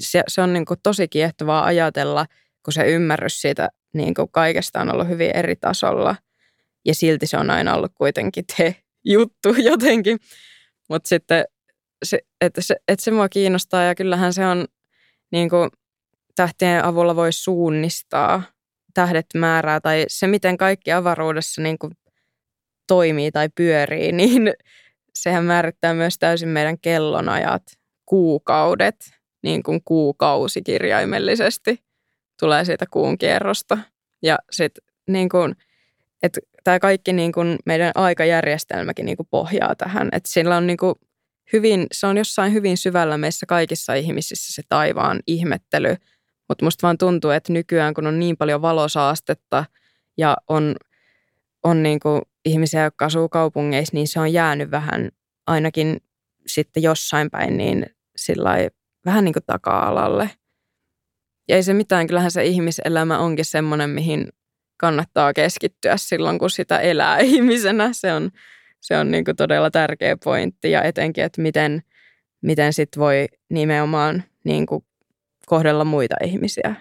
[0.01, 2.27] Se, se on niin kuin tosi kiehtovaa ajatella,
[2.63, 6.17] kun se ymmärrys siitä niin kuin kaikesta on ollut hyvin eri tasolla.
[6.85, 10.19] Ja silti se on aina ollut kuitenkin te juttu jotenkin.
[10.89, 11.45] Mutta sitten,
[12.03, 14.67] se, että se, että se mua kiinnostaa ja kyllähän se on
[15.31, 15.71] niin kuin
[16.35, 18.43] tähtien avulla voi suunnistaa
[18.95, 21.93] tähdet määrää tai se, miten kaikki avaruudessa niin kuin
[22.87, 24.55] toimii tai pyörii, niin
[25.15, 27.63] sehän määrittää myös täysin meidän kellonajat,
[28.07, 28.97] kuukaudet,
[29.43, 31.79] niin kuin kuukausi kirjaimellisesti
[32.41, 33.79] tulee siitä kuun kierrosta.
[34.23, 35.55] Ja sitten niin kuin,
[36.23, 40.77] että tämä kaikki niin kuin meidän aikajärjestelmäkin niin kuin pohjaa tähän, että sillä on niin
[40.77, 40.95] kuin
[41.53, 45.97] hyvin, se on jossain hyvin syvällä meissä kaikissa ihmisissä se taivaan ihmettely–
[46.53, 49.65] mutta musta vaan tuntuu, että nykyään kun on niin paljon valosaastetta
[50.17, 50.77] ja on,
[51.63, 55.09] on niin kuin ihmisiä, jotka asuu kaupungeissa, niin se on jäänyt vähän
[55.47, 56.01] ainakin
[56.47, 57.87] sitten jossain päin niin
[58.17, 58.51] sillä
[59.07, 60.31] vähän niin kuin taka-alalle.
[61.49, 64.29] Ja ei se mitään, kyllähän se ihmiselämä onkin semmoinen, mihin
[64.77, 67.89] kannattaa keskittyä silloin, kun sitä elää ihmisenä.
[67.93, 68.31] Se on,
[68.81, 71.83] se on niin kuin todella tärkeä pointti ja etenkin, että miten,
[72.43, 74.85] miten sit voi nimenomaan niin kuin
[75.47, 76.77] kohdella muita ihmisiä.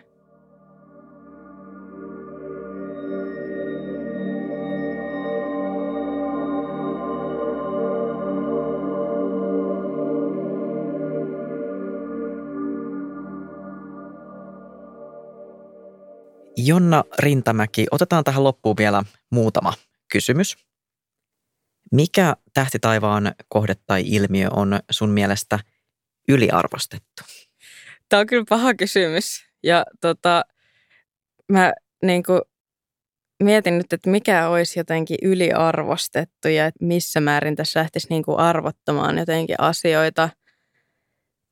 [16.58, 19.74] Jonna Rintamäki, otetaan tähän loppuun vielä muutama
[20.12, 20.58] kysymys.
[21.92, 25.60] Mikä tähtitaivaan kohde tai ilmiö on sun mielestä
[26.28, 27.24] yliarvostettu?
[28.12, 29.46] Tämä on kyllä paha kysymys.
[29.64, 30.46] Ja tota,
[31.52, 32.42] mä niin kuin
[33.44, 38.40] mietin nyt, että mikä olisi jotenkin yliarvostettu ja että missä määrin tässä lähtisi niin kuin
[38.40, 40.30] arvottamaan jotenkin asioita.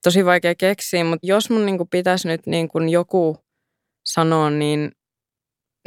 [0.04, 3.38] Tosi vaikea keksiä, mutta jos mun niin kuin pitäisi nyt niin kuin joku
[4.06, 4.92] sanoa, niin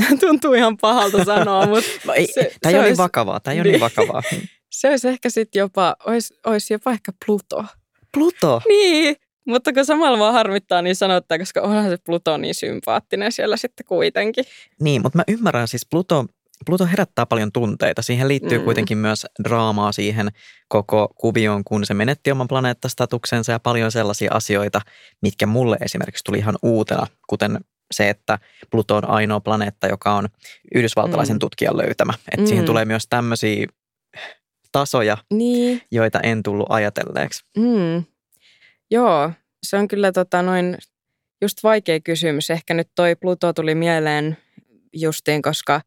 [0.20, 1.91] tuntuu ihan pahalta sanoa, mutta...
[2.35, 4.23] Se, tämä ei ole niin vakavaa, tämä ei ole niin, niin vakavaa.
[4.70, 7.64] Se olisi ehkä sitten jopa, olisi, olisi jopa ehkä Pluto.
[8.14, 8.62] Pluto?
[8.68, 9.16] Niin,
[9.47, 13.86] mutta kun samalla vaan harmittaa niin sanottaa, koska onhan se Pluto niin sympaattinen siellä sitten
[13.86, 14.45] kuitenkin.
[14.80, 16.26] Niin, mutta mä ymmärrän siis Pluto,
[16.66, 18.03] Pluto herättää paljon tunteita.
[18.03, 18.64] Siihen liittyy mm.
[18.64, 20.28] kuitenkin myös draamaa siihen
[20.68, 24.80] koko kuvioon, kun se menetti oman planeettastatuksensa ja paljon sellaisia asioita,
[25.22, 27.59] mitkä mulle esimerkiksi tuli ihan uutena, kuten
[27.90, 28.38] se, että
[28.70, 30.28] Pluto on ainoa planeetta, joka on
[30.74, 31.40] yhdysvaltalaisen mm.
[31.40, 32.12] tutkijan löytämä.
[32.32, 32.47] Että mm.
[32.47, 33.66] siihen tulee myös tämmöisiä
[34.72, 35.82] tasoja, niin.
[35.90, 37.45] joita en tullut ajatelleeksi.
[37.57, 38.05] Mm.
[38.93, 39.32] Joo,
[39.62, 40.78] se on kyllä tota noin
[41.43, 42.51] just vaikea kysymys.
[42.51, 44.36] Ehkä nyt toi Pluto tuli mieleen
[44.93, 45.80] justiin, koska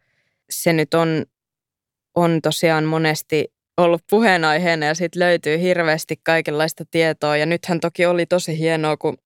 [0.49, 1.25] se nyt on,
[2.15, 7.37] on tosiaan monesti ollut puheenaiheena ja siitä löytyy hirveästi kaikenlaista tietoa.
[7.37, 9.17] Ja nythän toki oli tosi hienoa, kun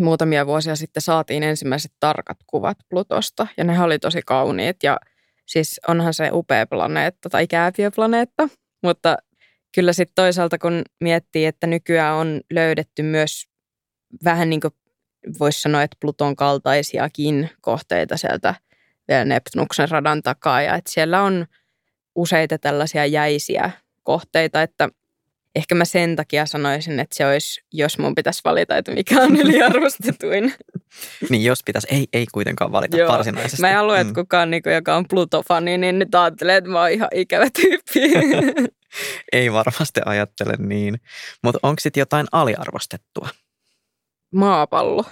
[0.00, 4.98] muutamia vuosia sitten saatiin ensimmäiset tarkat kuvat Plutosta ja ne oli tosi kauniit ja
[5.46, 8.48] siis onhan se upea planeetta tai kääpiöplaneetta,
[8.82, 9.16] mutta
[9.74, 13.44] kyllä sitten toisaalta kun miettii, että nykyään on löydetty myös
[14.24, 14.74] vähän niin kuin
[15.40, 18.54] voisi sanoa, että Pluton kaltaisiakin kohteita sieltä
[19.08, 21.46] vielä Neptunuksen radan takaa ja että siellä on
[22.14, 23.70] useita tällaisia jäisiä
[24.02, 24.88] kohteita, että
[25.54, 29.36] ehkä mä sen takia sanoisin, että se olisi, jos mun pitäisi valita, että mikä on
[29.36, 30.54] yliarvostetuin.
[31.30, 33.12] niin jos pitäisi, ei, ei kuitenkaan valita Joo.
[33.12, 33.60] varsinaisesti.
[33.60, 34.14] Mä en halua, että mm.
[34.14, 38.00] kukaan, niin kuin, joka on Pluto-fani, niin nyt ajattelee, että mä oon ihan ikävä tyyppi.
[39.32, 41.00] ei varmasti ajattele niin.
[41.42, 43.28] Mutta onko sitten jotain aliarvostettua?
[44.34, 45.04] Maapallo.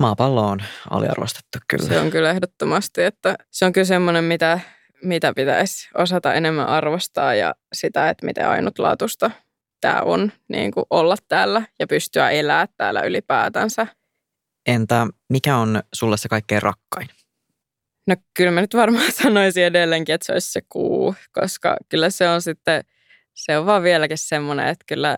[0.00, 1.88] Maapallo on aliarvostettu kyllä.
[1.88, 4.60] Se on kyllä ehdottomasti, että se on kyllä semmoinen, mitä
[5.04, 9.30] mitä pitäisi osata enemmän arvostaa ja sitä, että miten ainutlaatuista
[9.80, 13.86] tämä on niin kuin olla täällä ja pystyä elämään täällä ylipäätänsä.
[14.66, 17.08] Entä mikä on sulle se kaikkein rakkain?
[18.06, 22.28] No kyllä mä nyt varmaan sanoisin edelleenkin, että se olisi se kuu, koska kyllä se
[22.28, 22.84] on sitten,
[23.34, 25.16] se on vaan vieläkin semmoinen, että kyllä,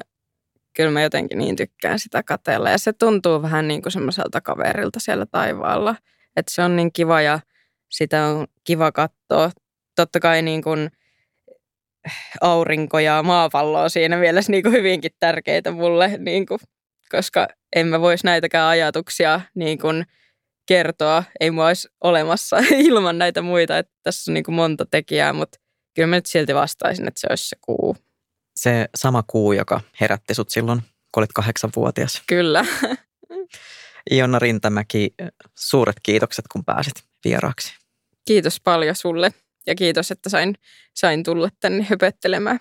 [0.76, 2.70] kyllä mä jotenkin niin tykkään sitä katella.
[2.70, 5.96] Ja se tuntuu vähän niin kuin semmoiselta kaverilta siellä taivaalla,
[6.36, 7.40] että se on niin kiva ja
[7.90, 9.50] sitä on kiva katsoa
[9.96, 10.90] totta kai niin kuin
[12.40, 16.58] aurinko ja maapallo on siinä mielessä niin kuin hyvinkin tärkeitä mulle, niin kuin,
[17.10, 20.04] koska en mä voisi näitäkään ajatuksia niin kuin
[20.66, 21.24] kertoa.
[21.40, 22.56] Ei mua olisi olemassa
[22.88, 25.58] ilman näitä muita, että tässä on niin kuin monta tekijää, mutta
[25.94, 27.96] kyllä mä nyt silti vastaisin, että se olisi se kuu.
[28.56, 32.22] Se sama kuu, joka herätti sut silloin, kun olit kahdeksanvuotias.
[32.26, 32.64] Kyllä.
[34.10, 35.14] Ionna Rintamäki,
[35.58, 36.94] suuret kiitokset, kun pääsit
[37.24, 37.74] vieraaksi.
[38.24, 39.32] Kiitos paljon sulle
[39.66, 40.54] ja kiitos, että sain,
[40.94, 42.60] sain tulla tänne höpöttelemään.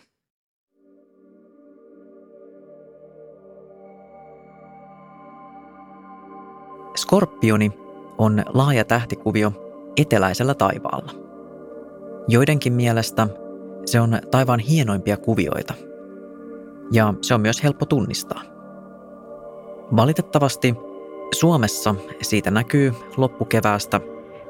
[6.96, 7.85] Skorpioni
[8.18, 9.52] on laaja tähtikuvio
[9.98, 11.12] eteläisellä taivaalla.
[12.28, 13.28] Joidenkin mielestä
[13.86, 15.74] se on taivaan hienoimpia kuvioita.
[16.92, 18.42] Ja se on myös helppo tunnistaa.
[19.96, 20.76] Valitettavasti
[21.36, 24.02] Suomessa siitä näkyy loppukeväästä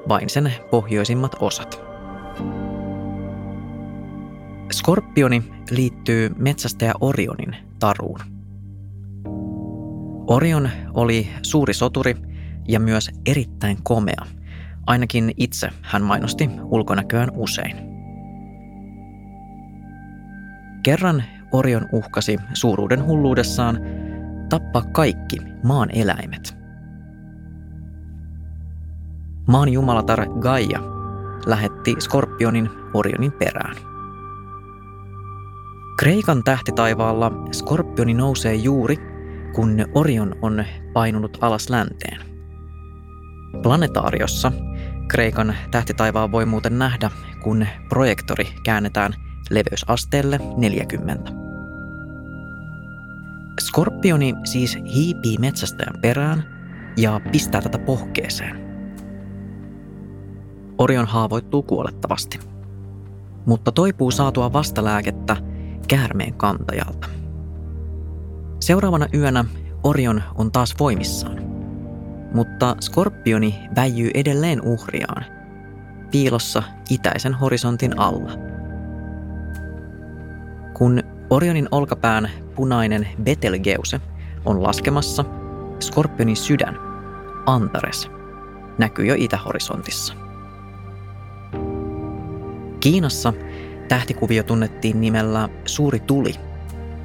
[0.07, 1.81] vain sen pohjoisimmat osat.
[4.71, 8.19] Skorpioni liittyy metsästäjä Orionin taruun.
[10.27, 12.15] Orion oli suuri soturi
[12.67, 14.25] ja myös erittäin komea.
[14.87, 17.75] Ainakin itse hän mainosti ulkonäköään usein.
[20.83, 23.79] Kerran Orion uhkasi suuruuden hulluudessaan
[24.49, 26.57] tappaa kaikki maan eläimet.
[29.47, 30.79] Maan jumalatar Gaia
[31.45, 33.75] lähetti Skorpionin Orionin perään.
[35.99, 38.97] Kreikan tähtitaivaalla Skorpioni nousee juuri,
[39.53, 42.34] kun Orion on painunut alas länteen.
[43.63, 44.51] Planetaariossa
[45.07, 47.11] Kreikan tähtitaivaan voi muuten nähdä,
[47.43, 49.13] kun projektori käännetään
[49.49, 51.31] leveysasteelle 40.
[53.61, 56.43] Skorpioni siis hiipii metsästäjän perään
[56.97, 58.65] ja pistää tätä pohkeeseen.
[60.77, 62.39] Orion haavoittuu kuolettavasti,
[63.45, 65.37] mutta toipuu saatua vastalääkettä
[65.87, 67.07] käärmeen kantajalta.
[68.59, 69.45] Seuraavana yönä
[69.83, 71.44] Orion on taas voimissaan,
[72.35, 75.25] mutta Skorpioni väijyy edelleen uhriaan,
[76.11, 78.31] piilossa itäisen horisontin alla.
[80.73, 84.01] Kun Orionin olkapään punainen Betelgeuse
[84.45, 85.25] on laskemassa,
[85.79, 86.79] Skorpionin sydän,
[87.45, 88.09] Antares,
[88.77, 90.13] näkyy jo itähorisontissa.
[92.79, 93.33] Kiinassa
[93.87, 96.33] tähtikuvio tunnettiin nimellä Suuri tuli,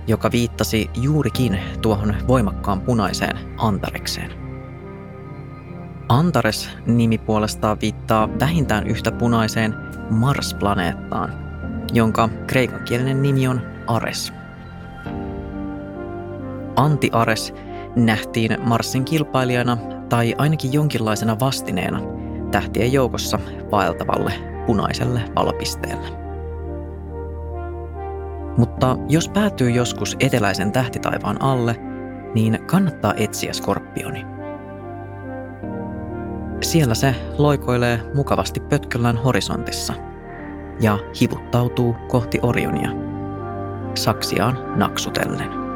[0.07, 4.40] joka viittasi juurikin tuohon voimakkaan punaiseen Antarekseen.
[6.11, 9.75] Antares-nimi puolestaan viittaa vähintään yhtä punaiseen
[10.11, 11.33] Mars-planeettaan,
[11.93, 14.33] jonka kreikankielinen nimi on Ares.
[16.77, 17.55] Anti-Ares
[17.97, 19.77] nähtiin Marsin kilpailijana
[20.09, 22.01] tai ainakin jonkinlaisena vastineena
[22.51, 23.39] tähtien joukossa
[23.71, 24.33] vaeltavalle
[24.67, 26.09] punaiselle valopisteelle.
[28.57, 31.77] Mutta jos päätyy joskus eteläisen tähtitaivaan alle,
[32.35, 34.40] niin kannattaa etsiä skorpioni.
[36.63, 39.95] Siellä se loikoilee mukavasti pötköllään horisontissa
[40.81, 42.91] ja hivuttautuu kohti Orionia,
[43.95, 45.70] saksiaan naksutellen.